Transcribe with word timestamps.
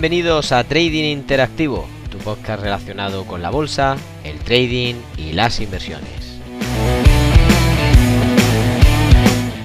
Bienvenidos 0.00 0.52
a 0.52 0.62
Trading 0.62 1.02
Interactivo, 1.02 1.88
tu 2.08 2.18
podcast 2.18 2.62
relacionado 2.62 3.24
con 3.24 3.42
la 3.42 3.50
bolsa, 3.50 3.96
el 4.22 4.38
trading 4.38 4.94
y 5.16 5.32
las 5.32 5.58
inversiones. 5.58 6.38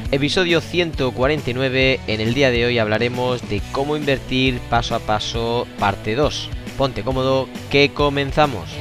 Episodio 0.09 0.59
149, 0.59 1.99
en 2.07 2.19
el 2.19 2.33
día 2.33 2.49
de 2.49 2.65
hoy 2.65 2.79
hablaremos 2.79 3.47
de 3.47 3.61
cómo 3.71 3.95
invertir 3.95 4.59
paso 4.71 4.95
a 4.95 4.99
paso, 4.99 5.67
parte 5.77 6.15
2. 6.15 6.49
Ponte 6.79 7.03
cómodo, 7.03 7.47
que 7.69 7.91
comenzamos. 7.93 8.71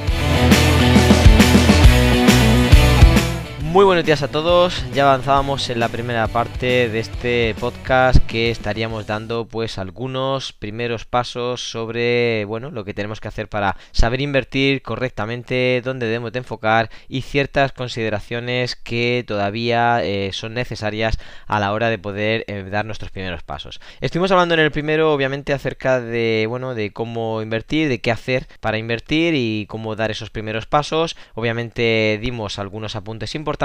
Muy 3.73 3.85
buenos 3.85 4.05
días 4.05 4.21
a 4.21 4.27
todos, 4.27 4.85
ya 4.93 5.01
avanzábamos 5.01 5.67
en 5.71 5.79
la 5.79 5.89
primera 5.89 6.27
parte 6.27 6.89
de 6.89 6.99
este 6.99 7.55
podcast 7.59 8.23
que 8.27 8.51
estaríamos 8.51 9.07
dando 9.07 9.47
pues 9.47 9.79
algunos 9.79 10.53
primeros 10.53 11.05
pasos 11.05 11.71
sobre 11.71 12.45
bueno 12.45 12.69
lo 12.69 12.85
que 12.85 12.93
tenemos 12.93 13.19
que 13.19 13.29
hacer 13.29 13.49
para 13.49 13.75
saber 13.91 14.21
invertir 14.21 14.83
correctamente, 14.83 15.81
dónde 15.83 16.05
debemos 16.05 16.31
de 16.33 16.37
enfocar 16.37 16.91
y 17.09 17.23
ciertas 17.23 17.71
consideraciones 17.71 18.75
que 18.75 19.23
todavía 19.25 20.03
eh, 20.03 20.29
son 20.33 20.53
necesarias 20.53 21.17
a 21.47 21.59
la 21.59 21.73
hora 21.73 21.89
de 21.89 21.97
poder 21.97 22.45
eh, 22.45 22.63
dar 22.69 22.85
nuestros 22.85 23.09
primeros 23.09 23.41
pasos. 23.41 23.81
Estuvimos 24.01 24.29
hablando 24.29 24.53
en 24.53 24.59
el 24.59 24.71
primero 24.71 25.11
obviamente 25.11 25.51
acerca 25.51 25.99
de 25.99 26.45
bueno 26.47 26.75
de 26.75 26.93
cómo 26.93 27.41
invertir, 27.41 27.89
de 27.89 28.01
qué 28.01 28.11
hacer 28.11 28.45
para 28.59 28.77
invertir 28.77 29.33
y 29.33 29.65
cómo 29.65 29.95
dar 29.95 30.11
esos 30.11 30.29
primeros 30.29 30.67
pasos. 30.67 31.17
Obviamente 31.33 32.19
dimos 32.21 32.59
algunos 32.59 32.95
apuntes 32.95 33.33
importantes 33.33 33.62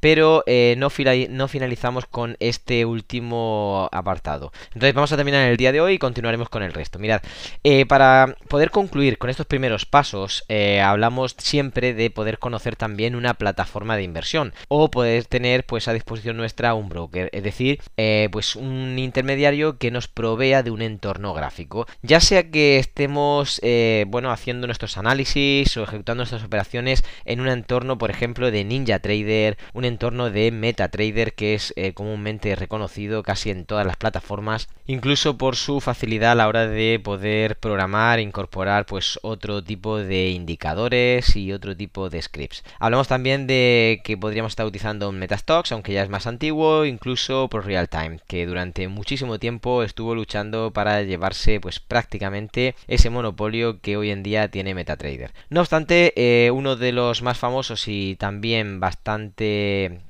pero 0.00 0.42
eh, 0.46 0.74
no, 0.78 0.90
finalizamos 0.90 2.06
con 2.06 2.36
este 2.40 2.84
último 2.84 3.88
apartado. 3.92 4.52
Entonces 4.74 4.94
vamos 4.94 5.12
a 5.12 5.16
terminar 5.16 5.48
el 5.48 5.56
día 5.56 5.72
de 5.72 5.80
hoy 5.80 5.94
y 5.94 5.98
continuaremos 5.98 6.48
con 6.48 6.62
el 6.62 6.72
resto. 6.72 6.98
Mirad, 6.98 7.22
eh, 7.62 7.86
para 7.86 8.34
poder 8.48 8.70
concluir 8.70 9.18
con 9.18 9.30
estos 9.30 9.46
primeros 9.46 9.86
pasos, 9.86 10.44
eh, 10.48 10.80
hablamos 10.80 11.36
siempre 11.38 11.94
de 11.94 12.10
poder 12.10 12.38
conocer 12.38 12.76
también 12.76 13.14
una 13.14 13.34
plataforma 13.34 13.96
de 13.96 14.02
inversión 14.02 14.52
o 14.68 14.90
poder 14.90 15.24
tener 15.24 15.64
pues 15.64 15.88
a 15.88 15.92
disposición 15.92 16.36
nuestra 16.36 16.74
un 16.74 16.88
broker, 16.88 17.30
es 17.32 17.42
decir, 17.42 17.80
pues 18.30 18.56
un 18.56 18.98
intermediario 18.98 19.78
que 19.78 19.90
nos 19.90 20.08
provea 20.08 20.62
de 20.62 20.70
un 20.70 20.82
entorno 20.82 21.32
gráfico, 21.32 21.86
ya 22.02 22.20
sea 22.20 22.50
que 22.50 22.78
estemos 22.78 23.60
bueno 24.06 24.30
haciendo 24.30 24.66
nuestros 24.66 24.98
análisis 24.98 25.76
o 25.76 25.84
ejecutando 25.84 26.22
nuestras 26.22 26.44
operaciones 26.44 27.04
en 27.24 27.40
un 27.40 27.48
entorno, 27.48 27.98
por 27.98 28.10
ejemplo, 28.10 28.50
de 28.50 28.64
Ninja 28.64 28.98
Un 29.72 29.84
entorno 29.84 30.30
de 30.30 30.50
MetaTrader 30.50 31.34
que 31.34 31.54
es 31.54 31.72
eh, 31.76 31.92
comúnmente 31.92 32.56
reconocido 32.56 33.22
casi 33.22 33.50
en 33.50 33.64
todas 33.64 33.86
las 33.86 33.96
plataformas, 33.96 34.68
incluso 34.86 35.38
por 35.38 35.56
su 35.56 35.80
facilidad 35.80 36.32
a 36.32 36.34
la 36.34 36.48
hora 36.48 36.66
de 36.66 37.00
poder 37.02 37.58
programar 37.58 38.18
e 38.18 38.22
incorporar 38.22 38.86
pues 38.86 39.18
otro 39.22 39.62
tipo 39.62 39.98
de 39.98 40.30
indicadores 40.30 41.36
y 41.36 41.52
otro 41.52 41.76
tipo 41.76 42.10
de 42.10 42.22
scripts. 42.22 42.64
Hablamos 42.78 43.08
también 43.08 43.46
de 43.46 44.00
que 44.04 44.16
podríamos 44.16 44.52
estar 44.52 44.66
utilizando 44.66 45.08
un 45.08 45.18
Metastocks, 45.18 45.72
aunque 45.72 45.92
ya 45.92 46.02
es 46.02 46.08
más 46.08 46.26
antiguo, 46.26 46.84
incluso 46.84 47.48
por 47.48 47.66
real 47.66 47.88
time, 47.88 48.18
que 48.26 48.46
durante 48.46 48.88
muchísimo 48.88 49.38
tiempo 49.38 49.82
estuvo 49.82 50.14
luchando 50.14 50.72
para 50.72 51.02
llevarse 51.02 51.60
pues 51.60 51.80
prácticamente 51.80 52.74
ese 52.88 53.10
monopolio 53.10 53.80
que 53.80 53.96
hoy 53.96 54.10
en 54.10 54.22
día 54.22 54.48
tiene 54.48 54.74
MetaTrader. 54.74 55.32
No 55.50 55.60
obstante, 55.60 56.12
eh, 56.16 56.50
uno 56.50 56.76
de 56.76 56.92
los 56.92 57.22
más 57.22 57.38
famosos 57.38 57.88
y 57.88 58.16
también 58.16 58.80
bastante 58.80 59.11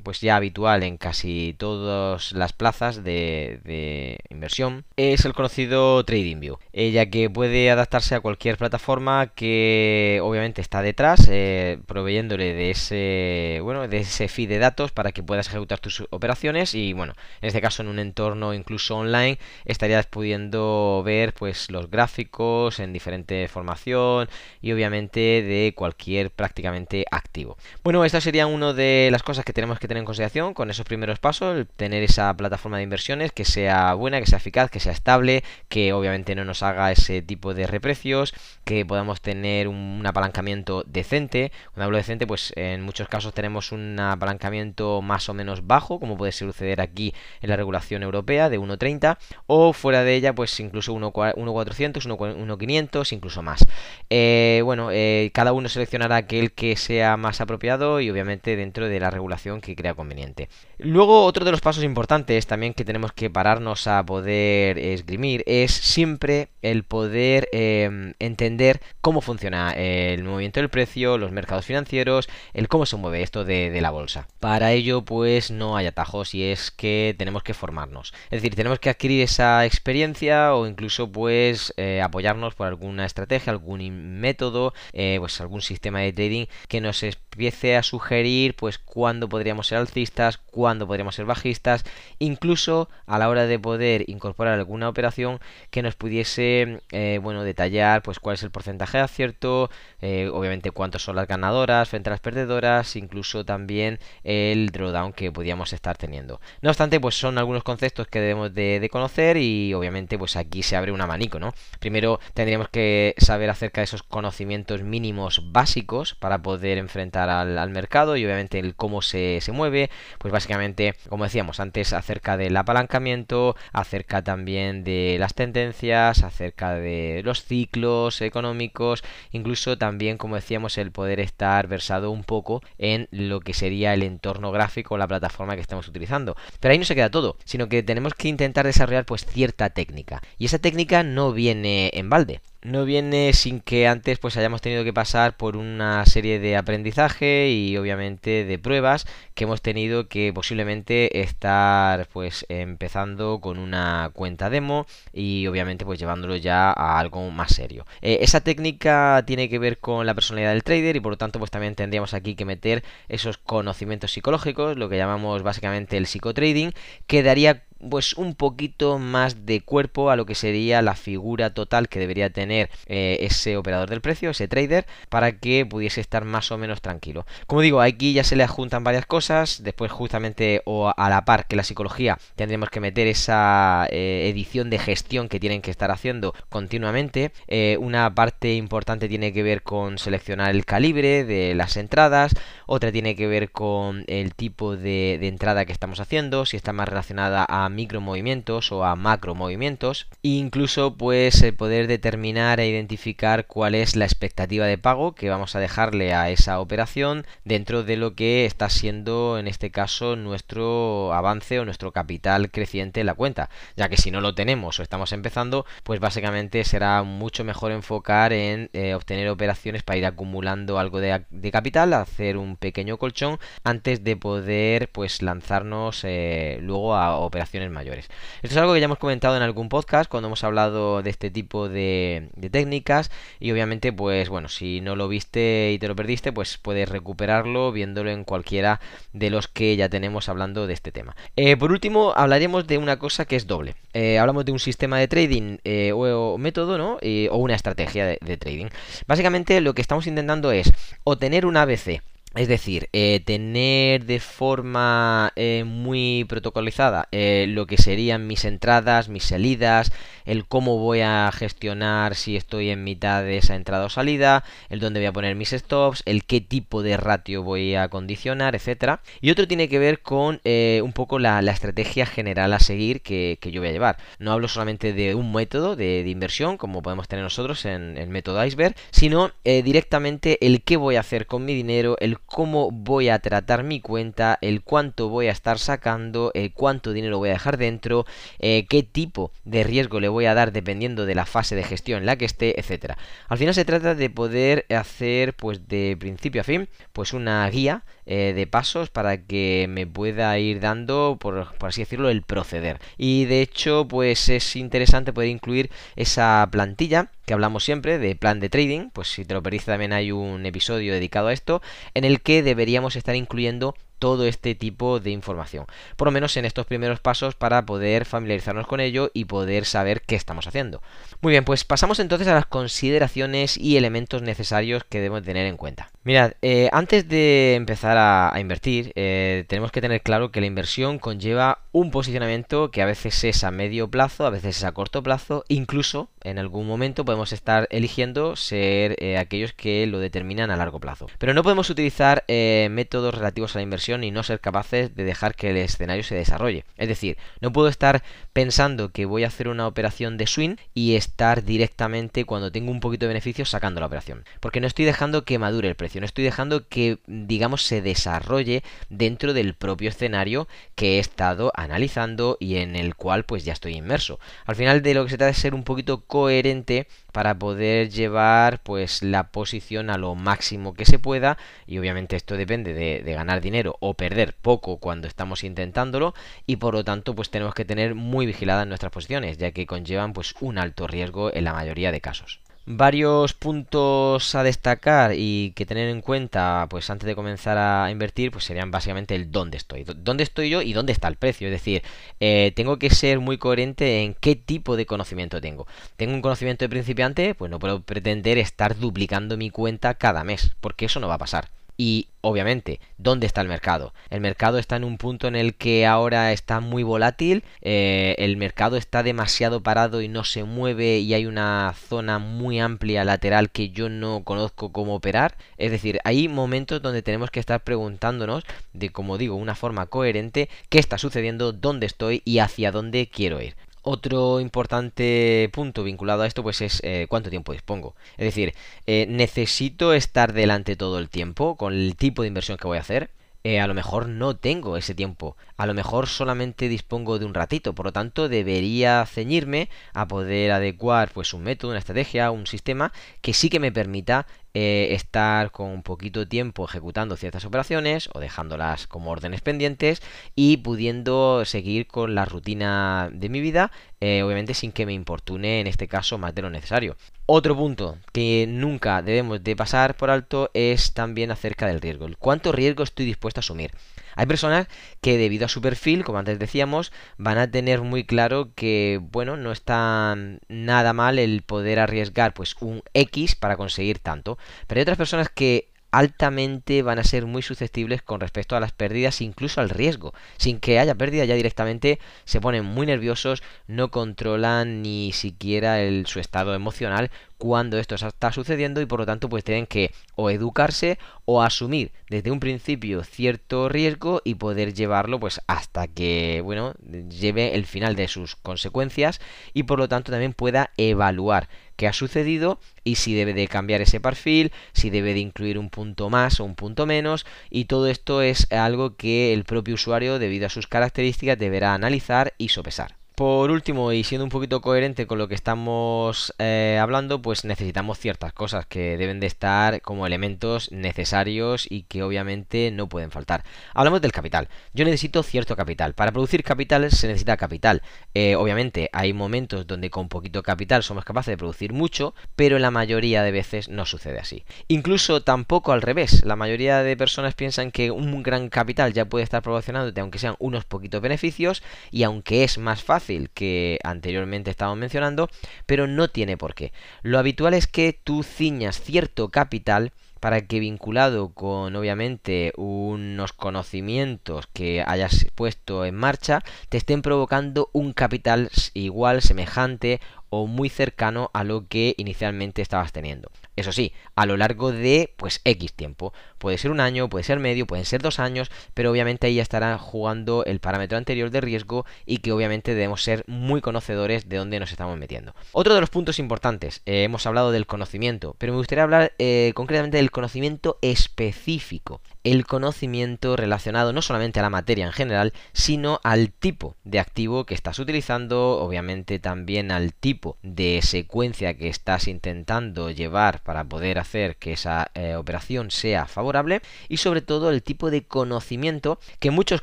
pues 0.02 0.20
ya 0.20 0.36
habitual 0.36 0.82
en 0.82 0.96
casi 0.96 1.54
todas 1.58 2.32
las 2.32 2.52
plazas 2.52 3.02
de, 3.02 4.18
inversión 4.30 4.84
es 4.96 5.24
el 5.24 5.32
conocido 5.32 6.04
TradingView 6.04 6.58
eh, 6.72 6.90
ya 6.90 7.06
que 7.06 7.30
puede 7.30 7.70
adaptarse 7.70 8.14
a 8.14 8.20
cualquier 8.20 8.56
plataforma 8.56 9.28
que 9.34 10.20
obviamente 10.22 10.60
está 10.60 10.82
detrás 10.82 11.28
eh, 11.30 11.78
proveyéndole 11.86 12.54
de 12.54 12.70
ese 12.70 13.60
bueno 13.62 13.88
de 13.88 13.98
ese 13.98 14.28
feed 14.28 14.48
de 14.48 14.58
datos 14.58 14.92
para 14.92 15.12
que 15.12 15.22
puedas 15.22 15.48
ejecutar 15.48 15.78
tus 15.80 16.04
operaciones 16.10 16.74
y 16.74 16.92
bueno 16.92 17.14
en 17.40 17.48
este 17.48 17.60
caso 17.60 17.82
en 17.82 17.88
un 17.88 17.98
entorno 17.98 18.54
incluso 18.54 18.96
online 18.96 19.38
estarías 19.64 20.06
pudiendo 20.06 21.02
ver 21.04 21.32
pues 21.34 21.70
los 21.70 21.90
gráficos 21.90 22.80
en 22.80 22.92
diferente 22.92 23.48
formación 23.48 24.28
y 24.60 24.72
obviamente 24.72 25.20
de 25.20 25.72
cualquier 25.76 26.30
prácticamente 26.30 27.04
activo. 27.10 27.56
Bueno 27.82 28.04
esta 28.04 28.20
sería 28.20 28.46
uno 28.46 28.74
de 28.74 28.91
las 29.10 29.22
cosas 29.22 29.44
que 29.44 29.52
tenemos 29.52 29.78
que 29.78 29.88
tener 29.88 30.00
en 30.00 30.04
consideración 30.04 30.54
con 30.54 30.70
esos 30.70 30.84
primeros 30.84 31.18
pasos, 31.18 31.66
tener 31.76 32.02
esa 32.02 32.34
plataforma 32.36 32.78
de 32.78 32.84
inversiones 32.84 33.32
que 33.32 33.44
sea 33.44 33.94
buena, 33.94 34.20
que 34.20 34.26
sea 34.26 34.38
eficaz, 34.38 34.70
que 34.70 34.80
sea 34.80 34.92
estable, 34.92 35.44
que 35.68 35.92
obviamente 35.92 36.34
no 36.34 36.44
nos 36.44 36.62
haga 36.62 36.90
ese 36.92 37.22
tipo 37.22 37.54
de 37.54 37.66
reprecios, 37.66 38.34
que 38.64 38.84
podamos 38.84 39.20
tener 39.20 39.68
un, 39.68 40.02
apalancamiento 40.06 40.84
decente. 40.86 41.52
Cuando 41.72 41.84
hablo 41.84 41.96
decente, 41.96 42.26
pues 42.26 42.52
en 42.56 42.82
muchos 42.82 43.08
casos 43.08 43.32
tenemos 43.34 43.72
un 43.72 43.98
apalancamiento 44.00 45.00
más 45.02 45.28
o 45.28 45.34
menos 45.34 45.66
bajo, 45.66 46.00
como 46.00 46.16
puede 46.16 46.32
suceder 46.32 46.80
aquí 46.80 47.14
en 47.40 47.50
la 47.50 47.56
regulación 47.56 48.02
europea 48.02 48.48
de 48.48 48.58
1.30, 48.58 49.18
o 49.46 49.72
fuera 49.72 50.02
de 50.04 50.14
ella, 50.14 50.34
pues 50.34 50.58
incluso 50.60 50.94
1.400, 50.94 52.06
1.500, 52.06 53.12
incluso 53.12 53.42
más. 53.42 53.64
Eh, 54.10 54.60
bueno, 54.64 54.90
eh, 54.90 55.30
cada 55.34 55.52
uno 55.52 55.68
seleccionará 55.68 56.16
aquel 56.16 56.52
que 56.52 56.76
sea 56.76 57.16
más 57.16 57.40
apropiado 57.40 58.00
y 58.00 58.10
obviamente 58.10 58.56
dentro 58.56 58.71
de 58.72 59.00
la 59.00 59.10
regulación 59.10 59.60
que 59.60 59.76
crea 59.76 59.94
conveniente. 59.94 60.48
Luego, 60.78 61.24
otro 61.24 61.44
de 61.44 61.50
los 61.50 61.60
pasos 61.60 61.84
importantes 61.84 62.46
también 62.46 62.74
que 62.74 62.84
tenemos 62.84 63.12
que 63.12 63.30
pararnos 63.30 63.86
a 63.86 64.04
poder 64.04 64.78
esgrimir 64.78 65.42
es 65.46 65.72
siempre 65.72 66.48
el 66.62 66.84
poder 66.84 67.48
em, 67.52 68.14
entender 68.18 68.80
cómo 69.00 69.20
funciona 69.20 69.72
el 69.72 70.24
movimiento 70.24 70.60
del 70.60 70.70
precio, 70.70 71.18
los 71.18 71.32
mercados 71.32 71.66
financieros, 71.66 72.28
el 72.54 72.68
cómo 72.68 72.86
se 72.86 72.96
mueve 72.96 73.22
esto 73.22 73.44
de, 73.44 73.80
la 73.82 73.90
bolsa. 73.90 74.28
Para 74.38 74.72
ello, 74.72 75.02
pues 75.02 75.50
no 75.50 75.76
hay 75.76 75.86
atajos 75.86 76.34
y 76.34 76.44
es 76.44 76.70
que 76.70 77.16
tenemos 77.18 77.42
que 77.42 77.54
formarnos. 77.54 78.14
Es 78.30 78.42
decir, 78.42 78.54
tenemos 78.54 78.78
que 78.78 78.90
adquirir 78.90 79.22
esa 79.22 79.66
experiencia 79.66 80.54
o 80.54 80.66
incluso 80.66 81.10
pues 81.10 81.74
eh, 81.76 82.00
apoyarnos 82.00 82.54
por 82.54 82.68
alguna 82.68 83.06
estrategia, 83.06 83.50
algún 83.50 84.20
método, 84.20 84.72
eh, 84.92 85.16
pues 85.18 85.40
algún 85.40 85.62
sistema 85.62 86.00
de 86.00 86.12
trading 86.12 86.46
que 86.68 86.80
nos 86.80 87.02
empiece 87.02 87.76
a 87.76 87.82
sugerir 87.82 88.54
pues 88.62 88.78
cuándo 88.78 89.28
podríamos 89.28 89.66
ser 89.66 89.78
alcistas, 89.78 90.38
cuándo 90.38 90.86
podríamos 90.86 91.16
ser 91.16 91.24
bajistas, 91.24 91.82
incluso 92.20 92.88
a 93.06 93.18
la 93.18 93.28
hora 93.28 93.46
de 93.46 93.58
poder 93.58 94.08
incorporar 94.08 94.54
alguna 94.54 94.88
operación 94.88 95.40
que 95.72 95.82
nos 95.82 95.96
pudiese 95.96 96.80
eh, 96.92 97.18
bueno 97.20 97.42
detallar 97.42 98.02
pues 98.04 98.20
cuál 98.20 98.34
es 98.34 98.44
el 98.44 98.52
porcentaje 98.52 98.98
de 98.98 99.02
acierto, 99.02 99.68
eh, 100.00 100.30
obviamente 100.32 100.70
cuántas 100.70 101.02
son 101.02 101.16
las 101.16 101.26
ganadoras 101.26 101.88
frente 101.88 102.08
a 102.08 102.12
las 102.12 102.20
perdedoras, 102.20 102.94
incluso 102.94 103.44
también 103.44 103.98
el 104.22 104.70
drawdown 104.70 105.12
que 105.12 105.32
podíamos 105.32 105.72
estar 105.72 105.98
teniendo. 105.98 106.40
No 106.60 106.70
obstante, 106.70 107.00
pues 107.00 107.16
son 107.16 107.38
algunos 107.38 107.64
conceptos 107.64 108.06
que 108.06 108.20
debemos 108.20 108.54
de, 108.54 108.88
conocer 108.92 109.38
y 109.38 109.74
obviamente 109.74 110.18
pues 110.18 110.36
aquí 110.36 110.62
se 110.62 110.76
abre 110.76 110.92
un 110.92 111.00
abanico, 111.00 111.40
¿no? 111.40 111.52
Primero 111.80 112.20
tendríamos 112.32 112.68
que 112.68 113.16
saber 113.18 113.50
acerca 113.50 113.80
de 113.80 113.86
esos 113.86 114.04
conocimientos 114.04 114.82
mínimos 114.82 115.50
básicos 115.50 116.14
para 116.14 116.42
poder 116.42 116.78
enfrentar 116.78 117.28
al, 117.28 117.58
al 117.58 117.70
mercado 117.70 118.16
y 118.16 118.24
obviamente 118.24 118.51
el 118.58 118.74
cómo 118.74 119.02
se, 119.02 119.40
se 119.40 119.52
mueve, 119.52 119.90
pues 120.18 120.32
básicamente, 120.32 120.94
como 121.08 121.24
decíamos 121.24 121.60
antes, 121.60 121.92
acerca 121.92 122.36
del 122.36 122.56
apalancamiento, 122.56 123.56
acerca 123.72 124.22
también 124.22 124.84
de 124.84 125.16
las 125.18 125.34
tendencias, 125.34 126.22
acerca 126.22 126.74
de 126.74 127.22
los 127.24 127.44
ciclos 127.44 128.20
económicos, 128.20 129.04
incluso 129.30 129.78
también, 129.78 130.18
como 130.18 130.36
decíamos, 130.36 130.78
el 130.78 130.92
poder 130.92 131.20
estar 131.20 131.66
versado 131.68 132.10
un 132.10 132.24
poco 132.24 132.62
en 132.78 133.08
lo 133.10 133.40
que 133.40 133.54
sería 133.54 133.94
el 133.94 134.02
entorno 134.02 134.52
gráfico, 134.52 134.98
la 134.98 135.08
plataforma 135.08 135.54
que 135.54 135.60
estamos 135.60 135.88
utilizando. 135.88 136.36
Pero 136.60 136.72
ahí 136.72 136.78
no 136.78 136.84
se 136.84 136.94
queda 136.94 137.10
todo, 137.10 137.36
sino 137.44 137.68
que 137.68 137.82
tenemos 137.82 138.14
que 138.14 138.28
intentar 138.28 138.66
desarrollar 138.66 139.04
pues 139.04 139.24
cierta 139.26 139.70
técnica. 139.70 140.22
Y 140.38 140.46
esa 140.46 140.58
técnica 140.58 141.02
no 141.02 141.32
viene 141.32 141.90
en 141.94 142.10
balde 142.10 142.40
no 142.62 142.84
viene 142.84 143.32
sin 143.32 143.60
que 143.60 143.88
antes 143.88 144.18
pues 144.18 144.36
hayamos 144.36 144.60
tenido 144.62 144.84
que 144.84 144.92
pasar 144.92 145.36
por 145.36 145.56
una 145.56 146.06
serie 146.06 146.38
de 146.38 146.56
aprendizaje 146.56 147.50
y 147.50 147.76
obviamente 147.76 148.44
de 148.44 148.58
pruebas 148.58 149.06
que 149.34 149.44
hemos 149.44 149.62
tenido 149.62 150.08
que 150.08 150.32
posiblemente 150.32 151.20
estar 151.20 152.08
pues 152.12 152.46
empezando 152.48 153.40
con 153.40 153.58
una 153.58 154.10
cuenta 154.14 154.48
demo 154.48 154.86
y 155.12 155.46
obviamente 155.48 155.84
pues 155.84 155.98
llevándolo 155.98 156.36
ya 156.36 156.70
a 156.70 156.98
algo 157.00 157.30
más 157.30 157.52
serio. 157.52 157.84
Eh, 158.00 158.18
esa 158.20 158.40
técnica 158.40 159.24
tiene 159.26 159.48
que 159.48 159.58
ver 159.58 159.78
con 159.78 160.06
la 160.06 160.14
personalidad 160.14 160.52
del 160.52 160.62
trader 160.62 160.96
y 160.96 161.00
por 161.00 161.12
lo 161.12 161.18
tanto 161.18 161.38
pues 161.40 161.50
también 161.50 161.74
tendríamos 161.74 162.14
aquí 162.14 162.36
que 162.36 162.44
meter 162.44 162.84
esos 163.08 163.38
conocimientos 163.38 164.12
psicológicos, 164.12 164.76
lo 164.76 164.88
que 164.88 164.96
llamamos 164.96 165.42
básicamente 165.42 165.96
el 165.96 166.06
psicotrading, 166.06 166.72
que 167.06 167.22
daría 167.22 167.64
pues 167.88 168.14
un 168.14 168.34
poquito 168.34 168.98
más 168.98 169.46
de 169.46 169.60
cuerpo 169.60 170.10
a 170.10 170.16
lo 170.16 170.26
que 170.26 170.34
sería 170.34 170.82
la 170.82 170.94
figura 170.94 171.54
total 171.54 171.88
que 171.88 171.98
debería 171.98 172.30
tener 172.30 172.70
eh, 172.86 173.18
ese 173.20 173.56
operador 173.56 173.90
del 173.90 174.00
precio, 174.00 174.30
ese 174.30 174.48
trader, 174.48 174.86
para 175.08 175.38
que 175.38 175.66
pudiese 175.66 176.00
estar 176.00 176.24
más 176.24 176.50
o 176.52 176.58
menos 176.58 176.80
tranquilo. 176.80 177.26
Como 177.46 177.60
digo, 177.60 177.80
aquí 177.80 178.12
ya 178.12 178.24
se 178.24 178.36
le 178.36 178.44
adjuntan 178.44 178.84
varias 178.84 179.06
cosas, 179.06 179.62
después 179.62 179.90
justamente 179.90 180.62
o 180.64 180.92
a 180.96 181.10
la 181.10 181.24
par 181.24 181.46
que 181.46 181.56
la 181.56 181.64
psicología 181.64 182.18
tendremos 182.36 182.70
que 182.70 182.80
meter 182.80 183.06
esa 183.06 183.86
eh, 183.90 184.28
edición 184.30 184.70
de 184.70 184.78
gestión 184.78 185.28
que 185.28 185.40
tienen 185.40 185.62
que 185.62 185.70
estar 185.70 185.90
haciendo 185.90 186.34
continuamente. 186.48 187.32
Eh, 187.48 187.76
una 187.80 188.14
parte 188.14 188.54
importante 188.54 189.08
tiene 189.08 189.32
que 189.32 189.42
ver 189.42 189.62
con 189.62 189.98
seleccionar 189.98 190.50
el 190.50 190.64
calibre 190.64 191.24
de 191.24 191.54
las 191.54 191.76
entradas, 191.76 192.34
otra 192.66 192.92
tiene 192.92 193.16
que 193.16 193.26
ver 193.26 193.50
con 193.50 194.04
el 194.06 194.34
tipo 194.34 194.76
de, 194.76 195.18
de 195.20 195.28
entrada 195.28 195.64
que 195.64 195.72
estamos 195.72 196.00
haciendo, 196.00 196.46
si 196.46 196.56
está 196.56 196.72
más 196.72 196.88
relacionada 196.88 197.44
a 197.48 197.68
micro 197.74 198.00
movimientos 198.00 198.72
o 198.72 198.84
a 198.84 198.96
macro 198.96 199.34
movimientos, 199.34 200.06
e 200.22 200.28
incluso 200.28 200.96
pues 200.96 201.44
poder 201.56 201.86
determinar 201.86 202.60
e 202.60 202.68
identificar 202.68 203.46
cuál 203.46 203.74
es 203.74 203.96
la 203.96 204.04
expectativa 204.04 204.66
de 204.66 204.78
pago 204.78 205.14
que 205.14 205.30
vamos 205.30 205.54
a 205.56 205.60
dejarle 205.60 206.14
a 206.14 206.30
esa 206.30 206.60
operación 206.60 207.26
dentro 207.44 207.82
de 207.82 207.96
lo 207.96 208.14
que 208.14 208.46
está 208.46 208.68
siendo 208.68 209.38
en 209.38 209.48
este 209.48 209.70
caso 209.70 210.16
nuestro 210.16 211.12
avance 211.12 211.58
o 211.58 211.64
nuestro 211.64 211.92
capital 211.92 212.50
creciente 212.50 213.00
en 213.00 213.06
la 213.06 213.14
cuenta, 213.14 213.50
ya 213.76 213.88
que 213.88 213.96
si 213.96 214.10
no 214.10 214.20
lo 214.20 214.34
tenemos 214.34 214.78
o 214.78 214.82
estamos 214.82 215.12
empezando, 215.12 215.66
pues 215.82 216.00
básicamente 216.00 216.64
será 216.64 217.02
mucho 217.02 217.44
mejor 217.44 217.72
enfocar 217.72 218.32
en 218.32 218.70
eh, 218.72 218.94
obtener 218.94 219.28
operaciones 219.28 219.82
para 219.82 219.98
ir 219.98 220.06
acumulando 220.06 220.78
algo 220.78 221.00
de, 221.00 221.24
capital, 221.52 221.92
hacer 221.94 222.36
un 222.36 222.56
pequeño 222.56 222.98
colchón 222.98 223.38
antes 223.64 224.04
de 224.04 224.16
poder 224.16 224.90
pues 224.90 225.22
lanzarnos 225.22 226.04
eh, 226.04 226.58
luego 226.60 226.94
a 226.94 227.16
operaciones 227.16 227.61
mayores. 227.70 228.08
Esto 228.42 228.54
es 228.54 228.56
algo 228.56 228.74
que 228.74 228.80
ya 228.80 228.86
hemos 228.86 228.98
comentado 228.98 229.36
en 229.36 229.42
algún 229.42 229.68
podcast 229.68 230.10
cuando 230.10 230.28
hemos 230.28 230.44
hablado 230.44 231.02
de 231.02 231.10
este 231.10 231.30
tipo 231.30 231.68
de, 231.68 232.28
técnicas 232.50 233.10
y 233.40 233.52
obviamente 233.52 233.92
pues 233.92 234.28
bueno, 234.28 234.48
si 234.48 234.80
no 234.80 234.96
lo 234.96 235.08
viste 235.08 235.72
y 235.72 235.78
te 235.78 235.88
lo 235.88 235.96
perdiste, 235.96 236.32
pues 236.32 236.58
puedes 236.58 236.88
recuperarlo 236.88 237.72
viéndolo 237.72 238.10
en 238.10 238.24
cualquiera 238.24 238.80
de 239.12 239.30
los 239.30 239.48
que 239.48 239.76
ya 239.76 239.88
tenemos 239.88 240.28
hablando 240.28 240.66
de 240.66 240.74
este 240.74 240.92
tema. 240.92 241.16
Eh, 241.36 241.56
por 241.56 241.72
último, 241.72 242.12
hablaremos 242.16 242.66
de 242.66 242.78
una 242.78 242.98
cosa 242.98 243.24
que 243.24 243.36
es 243.36 243.46
doble. 243.46 243.74
Eh, 243.94 244.18
hablamos 244.18 244.44
de 244.44 244.52
un 244.52 244.58
sistema 244.58 244.98
de 244.98 245.08
trading 245.08 245.58
eh, 245.64 245.92
o, 245.94 246.38
método, 246.38 246.78
¿no? 246.78 246.98
o 247.30 247.36
una 247.36 247.54
estrategia 247.54 248.06
de 248.06 248.36
trading. 248.36 248.68
Básicamente 249.06 249.60
lo 249.60 249.74
que 249.74 249.82
estamos 249.82 250.06
intentando 250.06 250.52
es 250.52 250.72
obtener 251.04 251.46
un 251.46 251.56
ABC 251.56 252.02
es 252.34 252.48
decir, 252.48 252.88
eh, 252.92 253.20
tener 253.24 254.06
de 254.06 254.18
forma 254.18 255.32
eh, 255.36 255.64
muy 255.66 256.24
protocolizada 256.28 257.08
eh, 257.12 257.44
lo 257.48 257.66
que 257.66 257.76
serían 257.76 258.26
mis 258.26 258.46
entradas, 258.46 259.10
mis 259.10 259.24
salidas, 259.24 259.92
el 260.24 260.46
cómo 260.46 260.78
voy 260.78 261.00
a 261.00 261.30
gestionar 261.32 262.14
si 262.14 262.36
estoy 262.36 262.70
en 262.70 262.84
mitad 262.84 263.22
de 263.22 263.36
esa 263.36 263.54
entrada 263.54 263.84
o 263.84 263.90
salida, 263.90 264.44
el 264.70 264.80
dónde 264.80 265.00
voy 265.00 265.08
a 265.08 265.12
poner 265.12 265.34
mis 265.34 265.50
stops, 265.50 266.02
el 266.06 266.24
qué 266.24 266.40
tipo 266.40 266.82
de 266.82 266.96
ratio 266.96 267.42
voy 267.42 267.74
a 267.74 267.88
condicionar, 267.88 268.54
etcétera. 268.54 269.02
Y 269.20 269.30
otro 269.30 269.46
tiene 269.46 269.68
que 269.68 269.78
ver 269.78 270.00
con 270.00 270.40
un 270.44 270.92
poco 270.92 271.18
la, 271.18 271.40
estrategia 271.52 272.06
general 272.06 272.52
a 272.54 272.60
seguir 272.60 273.02
que, 273.02 273.38
yo 273.42 273.60
voy 273.60 273.68
a 273.68 273.72
llevar. 273.72 273.98
No 274.18 274.32
hablo 274.32 274.48
solamente 274.48 274.94
de 274.94 275.14
un 275.14 275.32
método 275.32 275.76
de, 275.76 276.08
inversión 276.08 276.56
como 276.56 276.82
podemos 276.82 277.08
tener 277.08 277.24
nosotros 277.24 277.64
en 277.66 277.98
el 277.98 278.08
método 278.08 278.44
iceberg, 278.44 278.74
sino 278.90 279.32
directamente 279.44 280.38
el 280.46 280.62
qué 280.62 280.76
voy 280.76 280.96
a 280.96 281.00
hacer 281.00 281.26
con 281.26 281.44
mi 281.44 281.54
dinero, 281.54 281.96
el 282.00 282.21
cómo 282.26 282.70
voy 282.70 283.08
a 283.08 283.18
tratar 283.18 283.62
mi 283.62 283.80
cuenta, 283.80 284.38
el 284.40 284.62
cuánto 284.62 285.08
voy 285.08 285.28
a 285.28 285.32
estar 285.32 285.58
sacando, 285.58 286.30
el 286.34 286.52
cuánto 286.52 286.92
dinero 286.92 287.18
voy 287.18 287.30
a 287.30 287.34
dejar 287.34 287.58
dentro, 287.58 288.06
eh, 288.38 288.66
qué 288.68 288.82
tipo 288.82 289.32
de 289.44 289.64
riesgo 289.64 290.00
le 290.00 290.08
voy 290.08 290.26
a 290.26 290.34
dar 290.34 290.52
dependiendo 290.52 291.06
de 291.06 291.14
la 291.14 291.26
fase 291.26 291.54
de 291.54 291.64
gestión 291.64 292.00
en 292.00 292.06
la 292.06 292.16
que 292.16 292.24
esté, 292.24 292.58
etcétera. 292.58 292.96
Al 293.28 293.38
final 293.38 293.54
se 293.54 293.64
trata 293.64 293.94
de 293.94 294.10
poder 294.10 294.66
hacer 294.70 295.34
pues 295.34 295.68
de 295.68 295.96
principio 295.98 296.40
a 296.40 296.44
fin 296.44 296.68
pues 296.92 297.12
una 297.12 297.48
guía 297.50 297.84
eh, 298.04 298.32
de 298.34 298.46
pasos 298.48 298.90
para 298.90 299.18
que 299.26 299.66
me 299.68 299.86
pueda 299.86 300.36
ir 300.38 300.58
dando, 300.60 301.18
por, 301.20 301.54
así 301.60 301.82
decirlo, 301.82 302.10
el 302.10 302.22
proceder. 302.22 302.80
Y 302.98 303.26
de 303.26 303.42
hecho, 303.42 303.86
pues 303.88 304.28
es 304.28 304.56
interesante 304.56 305.12
poder 305.12 305.28
incluir 305.28 305.70
esa 305.96 306.48
plantilla 306.50 307.10
que 307.24 307.34
hablamos 307.34 307.64
siempre 307.64 307.98
de 307.98 308.16
plan 308.16 308.40
de 308.40 308.48
trading, 308.48 308.90
pues 308.90 309.08
si 309.08 309.24
te 309.24 309.34
lo 309.34 309.42
perdiste 309.42 309.70
también 309.70 309.92
hay 309.92 310.12
un 310.12 310.44
episodio 310.46 310.92
dedicado 310.92 311.28
a 311.28 311.32
esto, 311.32 311.62
en 311.94 312.04
el 312.04 312.20
que 312.20 312.42
deberíamos 312.42 312.96
estar 312.96 313.14
incluyendo 313.14 313.74
todo 314.02 314.26
este 314.26 314.56
tipo 314.56 314.98
de 314.98 315.12
información. 315.12 315.66
Por 315.94 316.08
lo 316.08 316.12
menos 316.12 316.36
en 316.36 316.44
estos 316.44 316.66
primeros 316.66 316.98
pasos 316.98 317.36
para 317.36 317.64
poder 317.64 318.04
familiarizarnos 318.04 318.66
con 318.66 318.80
ello 318.80 319.12
y 319.14 319.26
poder 319.26 319.64
saber 319.64 320.02
qué 320.02 320.16
estamos 320.16 320.48
haciendo. 320.48 320.82
Muy 321.20 321.30
bien, 321.30 321.44
pues 321.44 321.64
pasamos 321.64 322.00
entonces 322.00 322.26
a 322.26 322.34
las 322.34 322.46
consideraciones 322.46 323.56
y 323.56 323.76
elementos 323.76 324.20
necesarios 324.20 324.82
que 324.82 324.98
debemos 324.98 325.22
tener 325.22 325.46
en 325.46 325.56
cuenta. 325.56 325.92
Mirad, 326.02 326.32
eh, 326.42 326.68
antes 326.72 327.08
de 327.08 327.54
empezar 327.54 327.96
a, 327.96 328.40
invertir, 328.40 328.90
eh, 328.96 329.44
tenemos 329.46 329.70
que 329.70 329.80
tener 329.80 330.02
claro 330.02 330.32
que 330.32 330.40
la 330.40 330.48
inversión 330.48 330.98
conlleva 330.98 331.60
un 331.70 331.92
posicionamiento 331.92 332.72
que 332.72 332.82
a 332.82 332.86
veces 332.86 333.22
es 333.22 333.44
a 333.44 333.52
medio 333.52 333.88
plazo, 333.88 334.26
a 334.26 334.30
veces 334.30 334.56
es 334.56 334.64
a 334.64 334.72
corto 334.72 335.04
plazo, 335.04 335.44
incluso 335.46 336.08
en 336.24 336.40
algún 336.40 336.66
momento 336.66 337.04
podemos 337.04 337.32
estar 337.32 337.68
eligiendo 337.70 338.34
ser 338.34 338.96
eh, 338.98 339.16
aquellos 339.16 339.52
que 339.52 339.86
lo 339.86 340.00
determinan 340.00 340.50
a 340.50 340.56
largo 340.56 340.80
plazo. 340.80 341.06
Pero 341.18 341.34
no 341.34 341.44
podemos 341.44 341.70
utilizar 341.70 342.24
métodos 342.26 343.14
relativos 343.14 343.54
a 343.54 343.60
la 343.60 343.62
inversión 343.62 343.91
y 344.00 344.10
no 344.10 344.22
ser 344.22 344.40
capaces 344.40 344.94
de 344.94 345.04
dejar 345.04 345.34
que 345.34 345.50
el 345.50 345.56
escenario 345.58 346.04
se 346.04 346.14
desarrolle. 346.14 346.64
Es 346.76 346.88
decir, 346.88 347.18
no 347.40 347.52
puedo 347.52 347.68
estar 347.68 348.02
pensando 348.32 348.90
que 348.90 349.04
voy 349.04 349.24
a 349.24 349.28
hacer 349.28 349.48
una 349.48 349.66
operación 349.66 350.16
de 350.16 350.26
swing 350.26 350.56
y 350.74 350.94
estar 350.94 351.44
directamente 351.44 352.24
cuando 352.24 352.50
tengo 352.50 352.70
un 352.70 352.80
poquito 352.80 353.04
de 353.04 353.08
beneficio 353.08 353.44
sacando 353.44 353.80
la 353.80 353.86
operación. 353.86 354.24
Porque 354.40 354.60
no 354.60 354.66
estoy 354.66 354.84
dejando 354.84 355.24
que 355.24 355.38
madure 355.38 355.68
el 355.68 355.74
precio, 355.74 356.00
no 356.00 356.06
estoy 356.06 356.24
dejando 356.24 356.68
que, 356.68 356.98
digamos, 357.06 357.62
se 357.62 357.82
desarrolle 357.82 358.62
dentro 358.88 359.34
del 359.34 359.54
propio 359.54 359.90
escenario 359.90 360.48
que 360.74 360.96
he 360.96 360.98
estado 360.98 361.52
analizando 361.54 362.36
y 362.40 362.56
en 362.56 362.76
el 362.76 362.94
cual 362.94 363.24
pues 363.24 363.44
ya 363.44 363.52
estoy 363.52 363.74
inmerso. 363.74 364.18
Al 364.46 364.56
final 364.56 364.82
de 364.82 364.94
lo 364.94 365.04
que 365.04 365.10
se 365.10 365.18
trata 365.18 365.30
es 365.30 365.38
ser 365.38 365.54
un 365.54 365.64
poquito 365.64 366.02
coherente 366.06 366.86
para 367.12 367.38
poder 367.38 367.90
llevar 367.90 368.60
pues 368.62 369.02
la 369.02 369.24
posición 369.24 369.90
a 369.90 369.98
lo 369.98 370.14
máximo 370.14 370.74
que 370.74 370.86
se 370.86 370.98
pueda 370.98 371.38
y 371.66 371.78
obviamente 371.78 372.16
esto 372.16 372.36
depende 372.36 372.72
de, 372.72 373.12
ganar 373.12 373.42
dinero 373.42 373.76
o 373.80 373.94
perder 373.94 374.34
poco 374.34 374.78
cuando 374.78 375.06
estamos 375.06 375.44
intentándolo 375.44 376.14
y 376.46 376.56
por 376.56 376.74
lo 376.74 376.82
tanto 376.82 377.14
pues 377.14 377.30
tenemos 377.30 377.54
que 377.54 377.66
tener 377.66 377.94
muy 377.94 378.26
vigiladas 378.26 378.66
nuestras 378.66 378.90
posiciones 378.90 379.36
ya 379.36 379.52
que 379.52 379.66
conllevan 379.66 380.14
pues 380.14 380.34
un 380.40 380.58
alto 380.58 380.86
riesgo 380.86 381.32
en 381.32 381.44
la 381.44 381.52
mayoría 381.52 381.92
de 381.92 382.00
casos. 382.00 382.40
Varios 382.64 383.34
puntos 383.34 384.36
a 384.36 384.44
destacar 384.44 385.14
y 385.16 385.52
que 385.56 385.66
tener 385.66 385.88
en 385.88 386.00
cuenta, 386.00 386.66
pues 386.70 386.88
antes 386.90 387.06
de 387.08 387.16
comenzar 387.16 387.58
a 387.58 387.90
invertir, 387.90 388.30
pues 388.30 388.44
serían 388.44 388.70
básicamente 388.70 389.16
el 389.16 389.32
dónde 389.32 389.56
estoy. 389.56 389.84
¿Dónde 389.84 390.22
estoy 390.22 390.48
yo 390.50 390.62
y 390.62 390.72
dónde 390.72 390.92
está 390.92 391.08
el 391.08 391.16
precio? 391.16 391.48
Es 391.48 391.52
decir, 391.52 391.82
eh, 392.20 392.52
tengo 392.54 392.78
que 392.78 392.90
ser 392.90 393.18
muy 393.18 393.36
coherente 393.36 394.02
en 394.02 394.14
qué 394.14 394.36
tipo 394.36 394.76
de 394.76 394.86
conocimiento 394.86 395.40
tengo. 395.40 395.66
¿Tengo 395.96 396.14
un 396.14 396.22
conocimiento 396.22 396.64
de 396.64 396.68
principiante? 396.68 397.34
Pues 397.34 397.50
no 397.50 397.58
puedo 397.58 397.80
pretender 397.82 398.38
estar 398.38 398.78
duplicando 398.78 399.36
mi 399.36 399.50
cuenta 399.50 399.94
cada 399.94 400.22
mes, 400.22 400.52
porque 400.60 400.84
eso 400.86 401.00
no 401.00 401.08
va 401.08 401.14
a 401.14 401.18
pasar. 401.18 401.48
Y 401.84 402.06
obviamente, 402.20 402.78
¿dónde 402.96 403.26
está 403.26 403.40
el 403.40 403.48
mercado? 403.48 403.92
El 404.08 404.20
mercado 404.20 404.58
está 404.58 404.76
en 404.76 404.84
un 404.84 404.98
punto 404.98 405.26
en 405.26 405.34
el 405.34 405.56
que 405.56 405.84
ahora 405.84 406.30
está 406.30 406.60
muy 406.60 406.84
volátil, 406.84 407.42
eh, 407.60 408.14
el 408.18 408.36
mercado 408.36 408.76
está 408.76 409.02
demasiado 409.02 409.64
parado 409.64 410.00
y 410.00 410.06
no 410.06 410.22
se 410.22 410.44
mueve 410.44 411.00
y 411.00 411.12
hay 411.12 411.26
una 411.26 411.74
zona 411.88 412.20
muy 412.20 412.60
amplia 412.60 413.04
lateral 413.04 413.50
que 413.50 413.70
yo 413.70 413.88
no 413.88 414.22
conozco 414.22 414.70
cómo 414.70 414.94
operar. 414.94 415.36
Es 415.58 415.72
decir, 415.72 415.98
hay 416.04 416.28
momentos 416.28 416.82
donde 416.82 417.02
tenemos 417.02 417.32
que 417.32 417.40
estar 417.40 417.64
preguntándonos 417.64 418.44
de, 418.72 418.90
como 418.90 419.18
digo, 419.18 419.34
una 419.34 419.56
forma 419.56 419.86
coherente, 419.86 420.48
qué 420.68 420.78
está 420.78 420.98
sucediendo, 420.98 421.52
dónde 421.52 421.86
estoy 421.86 422.22
y 422.24 422.38
hacia 422.38 422.70
dónde 422.70 423.08
quiero 423.08 423.42
ir. 423.42 423.56
Otro 423.82 424.38
importante 424.38 425.50
punto 425.52 425.82
vinculado 425.82 426.22
a 426.22 426.26
esto 426.26 426.44
pues 426.44 426.60
es 426.60 426.80
eh, 426.84 427.06
cuánto 427.08 427.30
tiempo 427.30 427.52
dispongo. 427.52 427.96
Es 428.16 428.26
decir, 428.26 428.54
eh, 428.86 429.06
necesito 429.08 429.92
estar 429.92 430.32
delante 430.32 430.76
todo 430.76 430.98
el 431.00 431.08
tiempo 431.08 431.56
con 431.56 431.72
el 431.72 431.96
tipo 431.96 432.22
de 432.22 432.28
inversión 432.28 432.58
que 432.58 432.68
voy 432.68 432.78
a 432.78 432.82
hacer. 432.82 433.10
Eh, 433.44 433.58
a 433.58 433.66
lo 433.66 433.74
mejor 433.74 434.08
no 434.08 434.36
tengo 434.36 434.76
ese 434.76 434.94
tiempo, 434.94 435.36
a 435.56 435.66
lo 435.66 435.74
mejor 435.74 436.06
solamente 436.06 436.68
dispongo 436.68 437.18
de 437.18 437.24
un 437.24 437.34
ratito, 437.34 437.74
por 437.74 437.86
lo 437.86 437.92
tanto 437.92 438.28
debería 438.28 439.04
ceñirme 439.04 439.68
a 439.94 440.06
poder 440.06 440.52
adecuar 440.52 441.10
pues 441.12 441.34
un 441.34 441.42
método, 441.42 441.72
una 441.72 441.80
estrategia, 441.80 442.30
un 442.30 442.46
sistema 442.46 442.92
que 443.20 443.34
sí 443.34 443.50
que 443.50 443.58
me 443.58 443.72
permita 443.72 444.28
eh, 444.54 444.88
estar 444.92 445.50
con 445.50 445.82
poquito 445.82 446.28
tiempo 446.28 446.64
ejecutando 446.64 447.16
ciertas 447.16 447.44
operaciones 447.44 448.10
o 448.12 448.20
dejándolas 448.20 448.86
como 448.86 449.10
órdenes 449.10 449.40
pendientes 449.40 450.02
y 450.34 450.58
pudiendo 450.58 451.44
seguir 451.44 451.86
con 451.86 452.14
la 452.14 452.24
rutina 452.24 453.08
de 453.12 453.28
mi 453.28 453.40
vida, 453.40 453.72
eh, 454.00 454.22
obviamente 454.22 454.54
sin 454.54 454.72
que 454.72 454.86
me 454.86 454.92
importune 454.92 455.60
en 455.60 455.66
este 455.66 455.88
caso 455.88 456.18
más 456.18 456.34
de 456.34 456.42
lo 456.42 456.50
necesario. 456.50 456.96
Otro 457.26 457.56
punto 457.56 457.98
que 458.12 458.46
nunca 458.48 459.00
debemos 459.00 459.42
de 459.42 459.56
pasar 459.56 459.96
por 459.96 460.10
alto 460.10 460.50
es 460.54 460.92
también 460.92 461.30
acerca 461.30 461.66
del 461.66 461.80
riesgo. 461.80 462.08
¿Cuánto 462.18 462.52
riesgo 462.52 462.82
estoy 462.82 463.06
dispuesto 463.06 463.38
a 463.38 463.42
asumir? 463.42 463.70
Hay 464.16 464.26
personas 464.26 464.68
que 465.00 465.18
debido 465.18 465.46
a 465.46 465.48
su 465.48 465.60
perfil, 465.60 466.04
como 466.04 466.18
antes 466.18 466.38
decíamos, 466.38 466.92
van 467.16 467.38
a 467.38 467.50
tener 467.50 467.80
muy 467.80 468.04
claro 468.04 468.50
que, 468.54 469.00
bueno, 469.02 469.36
no 469.36 469.52
está 469.52 470.16
nada 470.48 470.92
mal 470.92 471.18
el 471.18 471.42
poder 471.42 471.78
arriesgar 471.78 472.34
pues 472.34 472.56
un 472.60 472.82
X 472.94 473.34
para 473.34 473.56
conseguir 473.56 473.98
tanto. 473.98 474.38
Pero 474.66 474.78
hay 474.78 474.82
otras 474.82 474.98
personas 474.98 475.28
que 475.28 475.71
altamente 475.92 476.82
van 476.82 476.98
a 476.98 477.04
ser 477.04 477.26
muy 477.26 477.42
susceptibles 477.42 478.02
con 478.02 478.20
respecto 478.20 478.56
a 478.56 478.60
las 478.60 478.72
pérdidas, 478.72 479.20
incluso 479.20 479.60
al 479.60 479.68
riesgo. 479.70 480.14
Sin 480.38 480.58
que 480.58 480.78
haya 480.78 480.94
pérdida, 480.94 481.24
ya 481.24 481.34
directamente 481.34 482.00
se 482.24 482.40
ponen 482.40 482.64
muy 482.64 482.86
nerviosos, 482.86 483.42
no 483.66 483.90
controlan 483.90 484.82
ni 484.82 485.12
siquiera 485.12 485.80
el, 485.80 486.06
su 486.06 486.18
estado 486.18 486.54
emocional 486.54 487.10
cuando 487.42 487.76
esto 487.76 487.96
está 487.96 488.30
sucediendo 488.30 488.80
y 488.80 488.86
por 488.86 489.00
lo 489.00 489.06
tanto 489.06 489.28
pues 489.28 489.42
tienen 489.42 489.66
que 489.66 489.92
o 490.14 490.30
educarse 490.30 491.00
o 491.24 491.42
asumir 491.42 491.90
desde 492.08 492.30
un 492.30 492.38
principio 492.38 493.02
cierto 493.02 493.68
riesgo 493.68 494.22
y 494.24 494.36
poder 494.36 494.74
llevarlo 494.74 495.18
pues 495.18 495.40
hasta 495.48 495.88
que 495.88 496.40
bueno 496.44 496.74
lleve 497.10 497.56
el 497.56 497.66
final 497.66 497.96
de 497.96 498.06
sus 498.06 498.36
consecuencias 498.36 499.20
y 499.54 499.64
por 499.64 499.80
lo 499.80 499.88
tanto 499.88 500.12
también 500.12 500.34
pueda 500.34 500.70
evaluar 500.76 501.48
qué 501.82 501.88
ha 501.88 501.92
sucedido 501.92 502.60
y 502.84 502.94
si 502.94 503.12
debe 503.12 503.34
de 503.34 503.48
cambiar 503.48 503.80
ese 503.80 503.98
perfil, 503.98 504.52
si 504.72 504.88
debe 504.88 505.14
de 505.14 505.18
incluir 505.18 505.58
un 505.58 505.68
punto 505.68 506.10
más 506.10 506.38
o 506.38 506.44
un 506.44 506.54
punto 506.54 506.86
menos 506.86 507.26
y 507.50 507.64
todo 507.64 507.88
esto 507.88 508.22
es 508.22 508.46
algo 508.52 508.94
que 508.96 509.32
el 509.32 509.42
propio 509.42 509.74
usuario 509.74 510.20
debido 510.20 510.46
a 510.46 510.50
sus 510.50 510.68
características 510.68 511.40
deberá 511.40 511.74
analizar 511.74 512.34
y 512.38 512.50
sopesar. 512.50 513.01
Por 513.22 513.52
último, 513.52 513.92
y 513.92 514.02
siendo 514.02 514.24
un 514.24 514.30
poquito 514.30 514.60
coherente 514.60 515.06
con 515.06 515.16
lo 515.16 515.28
que 515.28 515.36
estamos 515.36 516.34
eh, 516.40 516.76
hablando, 516.82 517.22
pues 517.22 517.44
necesitamos 517.44 518.00
ciertas 518.00 518.32
cosas 518.32 518.66
que 518.66 518.96
deben 518.96 519.20
de 519.20 519.28
estar 519.28 519.80
como 519.80 520.08
elementos 520.08 520.72
necesarios 520.72 521.68
y 521.70 521.84
que 521.84 522.02
obviamente 522.02 522.72
no 522.72 522.88
pueden 522.88 523.12
faltar. 523.12 523.44
Hablamos 523.74 524.00
del 524.00 524.10
capital. 524.10 524.48
Yo 524.74 524.84
necesito 524.84 525.22
cierto 525.22 525.54
capital. 525.54 525.94
Para 525.94 526.10
producir 526.10 526.42
capital 526.42 526.90
se 526.90 527.06
necesita 527.06 527.36
capital. 527.36 527.82
Eh, 528.12 528.34
obviamente 528.34 528.90
hay 528.92 529.12
momentos 529.12 529.68
donde 529.68 529.88
con 529.88 530.08
poquito 530.08 530.42
capital 530.42 530.82
somos 530.82 531.04
capaces 531.04 531.30
de 531.30 531.38
producir 531.38 531.72
mucho, 531.72 532.16
pero 532.34 532.58
la 532.58 532.72
mayoría 532.72 533.22
de 533.22 533.30
veces 533.30 533.68
no 533.68 533.86
sucede 533.86 534.18
así. 534.18 534.44
Incluso 534.66 535.22
tampoco 535.22 535.70
al 535.70 535.82
revés. 535.82 536.24
La 536.24 536.34
mayoría 536.34 536.82
de 536.82 536.96
personas 536.96 537.34
piensan 537.34 537.70
que 537.70 537.92
un 537.92 538.20
gran 538.24 538.48
capital 538.48 538.92
ya 538.92 539.04
puede 539.04 539.22
estar 539.22 539.42
proporcionándote 539.42 540.00
aunque 540.00 540.18
sean 540.18 540.34
unos 540.40 540.64
poquitos 540.64 541.00
beneficios 541.00 541.62
y 541.92 542.02
aunque 542.02 542.42
es 542.42 542.58
más 542.58 542.82
fácil 542.82 543.11
que 543.34 543.78
anteriormente 543.84 544.50
estábamos 544.50 544.78
mencionando, 544.78 545.28
pero 545.66 545.86
no 545.86 546.08
tiene 546.08 546.36
por 546.36 546.54
qué. 546.54 546.72
Lo 547.02 547.18
habitual 547.18 547.54
es 547.54 547.66
que 547.66 547.98
tú 548.04 548.22
ciñas 548.22 548.80
cierto 548.80 549.30
capital 549.30 549.92
para 550.22 550.46
que 550.46 550.60
vinculado 550.60 551.30
con 551.30 551.74
obviamente 551.74 552.52
unos 552.56 553.32
conocimientos 553.32 554.46
que 554.52 554.84
hayas 554.86 555.26
puesto 555.34 555.84
en 555.84 555.96
marcha 555.96 556.44
te 556.68 556.78
estén 556.78 557.02
provocando 557.02 557.70
un 557.72 557.92
capital 557.92 558.48
igual, 558.72 559.20
semejante 559.20 560.00
o 560.30 560.46
muy 560.46 560.68
cercano 560.68 561.30
a 561.34 561.42
lo 561.42 561.66
que 561.66 561.96
inicialmente 561.98 562.62
estabas 562.62 562.92
teniendo. 562.92 563.32
Eso 563.54 563.72
sí, 563.72 563.92
a 564.14 564.26
lo 564.26 564.36
largo 564.36 564.72
de 564.72 565.12
pues 565.16 565.40
X 565.44 565.74
tiempo. 565.74 566.12
Puede 566.38 566.58
ser 566.58 566.70
un 566.70 566.80
año, 566.80 567.08
puede 567.08 567.24
ser 567.24 567.38
medio, 567.38 567.66
pueden 567.66 567.84
ser 567.84 568.00
dos 568.00 568.18
años, 568.18 568.50
pero 568.74 568.90
obviamente 568.90 569.26
ahí 569.26 569.34
ya 569.36 569.42
estará 569.42 569.76
jugando 569.78 570.44
el 570.44 570.60
parámetro 570.60 570.96
anterior 570.96 571.30
de 571.30 571.40
riesgo 571.40 571.84
y 572.06 572.18
que 572.18 572.32
obviamente 572.32 572.74
debemos 572.74 573.02
ser 573.02 573.24
muy 573.26 573.60
conocedores 573.60 574.28
de 574.28 574.38
dónde 574.38 574.58
nos 574.58 574.70
estamos 574.70 574.96
metiendo. 574.98 575.34
Otro 575.52 575.74
de 575.74 575.80
los 575.80 575.90
puntos 575.90 576.18
importantes, 576.18 576.82
eh, 576.86 577.04
hemos 577.04 577.26
hablado 577.26 577.52
del 577.52 577.66
conocimiento, 577.66 578.34
pero 578.38 578.52
me 578.52 578.58
gustaría 578.58 578.84
hablar 578.84 579.12
eh, 579.18 579.52
concretamente 579.54 579.98
del 579.98 580.10
conocimiento 580.10 580.78
específico 580.80 582.00
el 582.24 582.46
conocimiento 582.46 583.36
relacionado 583.36 583.92
no 583.92 584.02
solamente 584.02 584.40
a 584.40 584.42
la 584.42 584.50
materia 584.50 584.86
en 584.86 584.92
general, 584.92 585.32
sino 585.52 586.00
al 586.04 586.30
tipo 586.30 586.76
de 586.84 587.00
activo 587.00 587.44
que 587.44 587.54
estás 587.54 587.78
utilizando, 587.78 588.58
obviamente 588.58 589.18
también 589.18 589.70
al 589.70 589.92
tipo 589.92 590.36
de 590.42 590.80
secuencia 590.82 591.56
que 591.56 591.68
estás 591.68 592.08
intentando 592.08 592.90
llevar 592.90 593.42
para 593.42 593.64
poder 593.64 593.98
hacer 593.98 594.36
que 594.36 594.52
esa 594.52 594.90
eh, 594.94 595.16
operación 595.16 595.70
sea 595.70 596.06
favorable 596.06 596.62
y 596.88 596.98
sobre 596.98 597.22
todo 597.22 597.50
el 597.50 597.62
tipo 597.62 597.90
de 597.90 598.04
conocimiento 598.04 598.98
que 599.18 599.28
en 599.28 599.34
muchos 599.34 599.62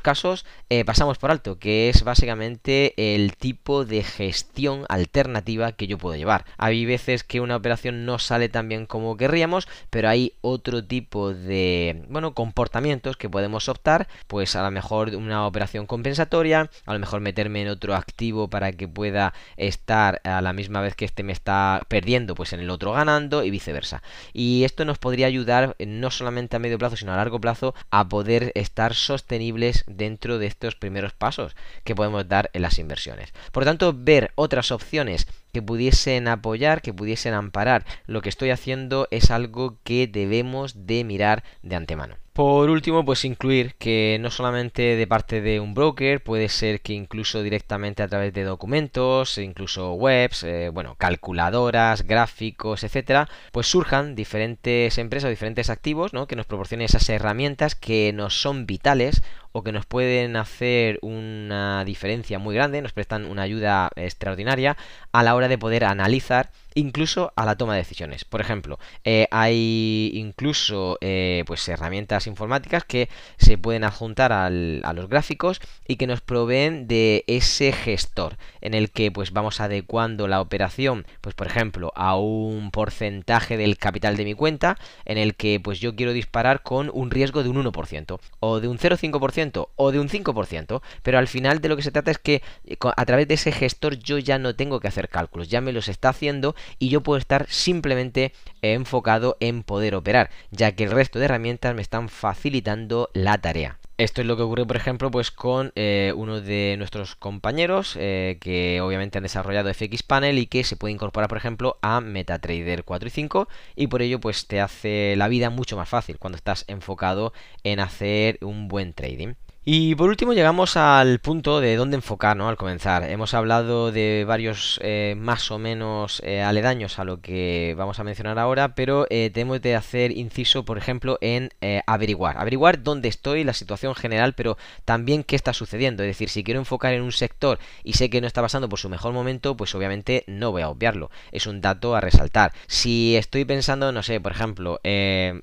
casos 0.00 0.44
eh, 0.68 0.84
pasamos 0.84 1.18
por 1.18 1.30
alto, 1.30 1.58
que 1.58 1.88
es 1.88 2.02
básicamente 2.04 2.94
el 3.14 3.36
tipo 3.36 3.84
de 3.84 4.02
gestión 4.02 4.84
alternativa 4.88 5.72
que 5.72 5.86
yo 5.86 5.98
puedo 5.98 6.16
llevar. 6.16 6.44
Hay 6.58 6.84
veces 6.84 7.24
que 7.24 7.40
una 7.40 7.56
operación 7.56 8.04
no 8.04 8.18
sale 8.18 8.48
tan 8.48 8.68
bien 8.68 8.86
como 8.86 9.16
querríamos, 9.16 9.68
pero 9.90 10.08
hay 10.08 10.34
otro 10.40 10.84
tipo 10.84 11.32
de, 11.32 12.04
bueno, 12.08 12.34
comportamientos 12.50 13.16
que 13.16 13.30
podemos 13.30 13.68
optar, 13.68 14.08
pues 14.26 14.56
a 14.56 14.62
lo 14.64 14.72
mejor 14.72 15.14
una 15.14 15.46
operación 15.46 15.86
compensatoria, 15.86 16.68
a 16.84 16.92
lo 16.92 16.98
mejor 16.98 17.20
meterme 17.20 17.62
en 17.62 17.68
otro 17.68 17.94
activo 17.94 18.48
para 18.48 18.72
que 18.72 18.88
pueda 18.88 19.32
estar 19.56 20.20
a 20.24 20.40
la 20.40 20.52
misma 20.52 20.80
vez 20.80 20.96
que 20.96 21.04
este 21.04 21.22
me 21.22 21.32
está 21.32 21.80
perdiendo, 21.86 22.34
pues 22.34 22.52
en 22.52 22.58
el 22.58 22.70
otro 22.70 22.90
ganando 22.90 23.44
y 23.44 23.50
viceversa. 23.50 24.02
Y 24.32 24.64
esto 24.64 24.84
nos 24.84 24.98
podría 24.98 25.28
ayudar 25.28 25.76
no 25.78 26.10
solamente 26.10 26.56
a 26.56 26.58
medio 26.58 26.76
plazo, 26.76 26.96
sino 26.96 27.12
a 27.12 27.16
largo 27.16 27.40
plazo 27.40 27.72
a 27.90 28.08
poder 28.08 28.50
estar 28.56 28.94
sostenibles 28.94 29.84
dentro 29.86 30.38
de 30.38 30.46
estos 30.46 30.74
primeros 30.74 31.12
pasos 31.12 31.54
que 31.84 31.94
podemos 31.94 32.26
dar 32.26 32.50
en 32.52 32.62
las 32.62 32.80
inversiones. 32.80 33.32
Por 33.52 33.62
lo 33.62 33.70
tanto, 33.70 33.94
ver 33.96 34.32
otras 34.34 34.72
opciones 34.72 35.28
que 35.52 35.62
pudiesen 35.62 36.28
apoyar, 36.28 36.82
que 36.82 36.94
pudiesen 36.94 37.34
amparar 37.34 37.84
lo 38.06 38.22
que 38.22 38.28
estoy 38.28 38.50
haciendo 38.50 39.08
es 39.10 39.30
algo 39.30 39.78
que 39.84 40.06
debemos 40.06 40.86
de 40.86 41.04
mirar 41.04 41.44
de 41.62 41.76
antemano. 41.76 42.16
Por 42.40 42.70
último, 42.70 43.04
pues 43.04 43.26
incluir 43.26 43.74
que 43.74 44.16
no 44.18 44.30
solamente 44.30 44.96
de 44.96 45.06
parte 45.06 45.42
de 45.42 45.60
un 45.60 45.74
broker, 45.74 46.22
puede 46.22 46.48
ser 46.48 46.80
que 46.80 46.94
incluso 46.94 47.42
directamente 47.42 48.02
a 48.02 48.08
través 48.08 48.32
de 48.32 48.44
documentos, 48.44 49.36
incluso 49.36 49.92
webs, 49.92 50.44
eh, 50.44 50.70
bueno, 50.70 50.94
calculadoras, 50.96 52.06
gráficos, 52.06 52.82
etcétera, 52.82 53.28
pues 53.52 53.66
surjan 53.66 54.14
diferentes 54.14 54.96
empresas, 54.96 55.28
diferentes 55.28 55.68
activos, 55.68 56.14
¿no? 56.14 56.26
Que 56.26 56.34
nos 56.34 56.46
proporcionen 56.46 56.86
esas 56.86 57.10
herramientas 57.10 57.74
que 57.74 58.10
nos 58.14 58.40
son 58.40 58.64
vitales 58.64 59.20
o 59.52 59.62
que 59.62 59.72
nos 59.72 59.84
pueden 59.84 60.36
hacer 60.36 60.98
una 61.02 61.84
diferencia 61.84 62.38
muy 62.38 62.54
grande, 62.54 62.80
nos 62.80 62.94
prestan 62.94 63.26
una 63.26 63.42
ayuda 63.42 63.90
extraordinaria 63.96 64.78
a 65.12 65.22
la 65.22 65.34
hora 65.34 65.48
de 65.48 65.58
poder 65.58 65.84
analizar 65.84 66.48
incluso 66.74 67.32
a 67.36 67.44
la 67.44 67.56
toma 67.56 67.74
de 67.74 67.80
decisiones. 67.80 68.24
Por 68.24 68.40
ejemplo, 68.40 68.78
eh, 69.04 69.26
hay 69.30 70.10
incluso 70.14 70.98
eh, 71.00 71.44
pues 71.46 71.68
herramientas 71.68 72.26
informáticas 72.26 72.84
que 72.84 73.08
se 73.38 73.58
pueden 73.58 73.84
adjuntar 73.84 74.32
a 74.32 74.50
los 74.50 75.08
gráficos 75.08 75.60
y 75.86 75.96
que 75.96 76.06
nos 76.06 76.20
proveen 76.20 76.86
de 76.86 77.24
ese 77.26 77.72
gestor 77.72 78.36
en 78.60 78.74
el 78.74 78.90
que 78.90 79.10
pues 79.10 79.32
vamos 79.32 79.60
adecuando 79.60 80.28
la 80.28 80.40
operación, 80.40 81.06
pues 81.20 81.34
por 81.34 81.46
ejemplo, 81.46 81.92
a 81.94 82.16
un 82.16 82.70
porcentaje 82.70 83.56
del 83.56 83.76
capital 83.76 84.16
de 84.16 84.24
mi 84.24 84.34
cuenta 84.34 84.78
en 85.04 85.18
el 85.18 85.34
que 85.34 85.60
pues 85.60 85.80
yo 85.80 85.96
quiero 85.96 86.12
disparar 86.12 86.62
con 86.62 86.90
un 86.92 87.10
riesgo 87.10 87.42
de 87.42 87.48
un 87.48 87.64
1% 87.64 88.20
o 88.40 88.60
de 88.60 88.68
un 88.68 88.78
0,5% 88.78 89.68
o 89.76 89.92
de 89.92 90.00
un 90.00 90.08
5%, 90.08 90.82
pero 91.02 91.18
al 91.18 91.28
final 91.28 91.60
de 91.60 91.68
lo 91.68 91.76
que 91.76 91.82
se 91.82 91.90
trata 91.90 92.10
es 92.10 92.18
que 92.18 92.42
eh, 92.64 92.76
a 92.96 93.04
través 93.04 93.28
de 93.28 93.34
ese 93.34 93.52
gestor 93.52 93.98
yo 93.98 94.18
ya 94.18 94.38
no 94.38 94.54
tengo 94.54 94.80
que 94.80 94.88
hacer 94.88 95.08
cálculos, 95.08 95.48
ya 95.48 95.60
me 95.60 95.72
los 95.72 95.88
está 95.88 96.10
haciendo 96.10 96.54
y 96.78 96.88
yo 96.88 97.02
puedo 97.02 97.18
estar 97.18 97.46
simplemente 97.48 98.32
enfocado 98.62 99.36
en 99.40 99.62
poder 99.62 99.94
operar, 99.94 100.30
ya 100.50 100.72
que 100.72 100.84
el 100.84 100.90
resto 100.90 101.18
de 101.18 101.26
herramientas 101.26 101.74
me 101.74 101.82
están 101.82 102.08
facilitando 102.08 103.10
la 103.14 103.38
tarea. 103.38 103.78
Esto 104.00 104.22
es 104.22 104.26
lo 104.26 104.34
que 104.38 104.44
ocurre, 104.44 104.64
por 104.64 104.76
ejemplo, 104.76 105.10
pues 105.10 105.30
con 105.30 105.72
eh, 105.74 106.14
uno 106.16 106.40
de 106.40 106.74
nuestros 106.78 107.16
compañeros 107.16 107.98
eh, 108.00 108.38
que 108.40 108.80
obviamente 108.80 109.18
han 109.18 109.24
desarrollado 109.24 109.68
FX 109.74 110.02
Panel 110.02 110.38
y 110.38 110.46
que 110.46 110.64
se 110.64 110.76
puede 110.76 110.94
incorporar, 110.94 111.28
por 111.28 111.36
ejemplo, 111.36 111.78
a 111.82 112.00
MetaTrader 112.00 112.84
4 112.84 113.08
y 113.08 113.10
5 113.10 113.48
y 113.76 113.88
por 113.88 114.00
ello 114.00 114.18
pues 114.18 114.46
te 114.46 114.58
hace 114.58 115.16
la 115.18 115.28
vida 115.28 115.50
mucho 115.50 115.76
más 115.76 115.86
fácil 115.86 116.18
cuando 116.18 116.36
estás 116.36 116.64
enfocado 116.66 117.34
en 117.62 117.78
hacer 117.78 118.38
un 118.40 118.68
buen 118.68 118.94
trading. 118.94 119.34
Y 119.62 119.94
por 119.94 120.08
último 120.08 120.32
llegamos 120.32 120.78
al 120.78 121.18
punto 121.18 121.60
de 121.60 121.76
dónde 121.76 121.96
enfocar, 121.96 122.34
¿no? 122.34 122.48
Al 122.48 122.56
comenzar. 122.56 123.04
Hemos 123.04 123.34
hablado 123.34 123.92
de 123.92 124.24
varios 124.26 124.80
eh, 124.82 125.14
más 125.18 125.50
o 125.50 125.58
menos 125.58 126.22
eh, 126.24 126.40
aledaños 126.40 126.98
a 126.98 127.04
lo 127.04 127.20
que 127.20 127.74
vamos 127.76 128.00
a 128.00 128.04
mencionar 128.04 128.38
ahora, 128.38 128.74
pero 128.74 129.06
eh, 129.10 129.28
tenemos 129.34 129.60
de 129.60 129.76
hacer 129.76 130.16
inciso, 130.16 130.64
por 130.64 130.78
ejemplo, 130.78 131.18
en 131.20 131.50
averiguar. 131.86 132.38
Averiguar 132.38 132.82
dónde 132.82 133.08
estoy, 133.08 133.44
la 133.44 133.52
situación 133.52 133.94
general, 133.94 134.32
pero 134.32 134.56
también 134.86 135.24
qué 135.24 135.36
está 135.36 135.52
sucediendo. 135.52 136.04
Es 136.04 136.08
decir, 136.08 136.30
si 136.30 136.42
quiero 136.42 136.58
enfocar 136.58 136.94
en 136.94 137.02
un 137.02 137.12
sector 137.12 137.58
y 137.84 137.92
sé 137.92 138.08
que 138.08 138.22
no 138.22 138.26
está 138.26 138.40
pasando 138.40 138.70
por 138.70 138.78
su 138.78 138.88
mejor 138.88 139.12
momento, 139.12 139.58
pues 139.58 139.74
obviamente 139.74 140.24
no 140.26 140.52
voy 140.52 140.62
a 140.62 140.70
obviarlo. 140.70 141.10
Es 141.32 141.46
un 141.46 141.60
dato 141.60 141.94
a 141.94 142.00
resaltar. 142.00 142.52
Si 142.66 143.14
estoy 143.14 143.44
pensando, 143.44 143.92
no 143.92 144.02
sé, 144.02 144.22
por 144.22 144.32
ejemplo, 144.32 144.80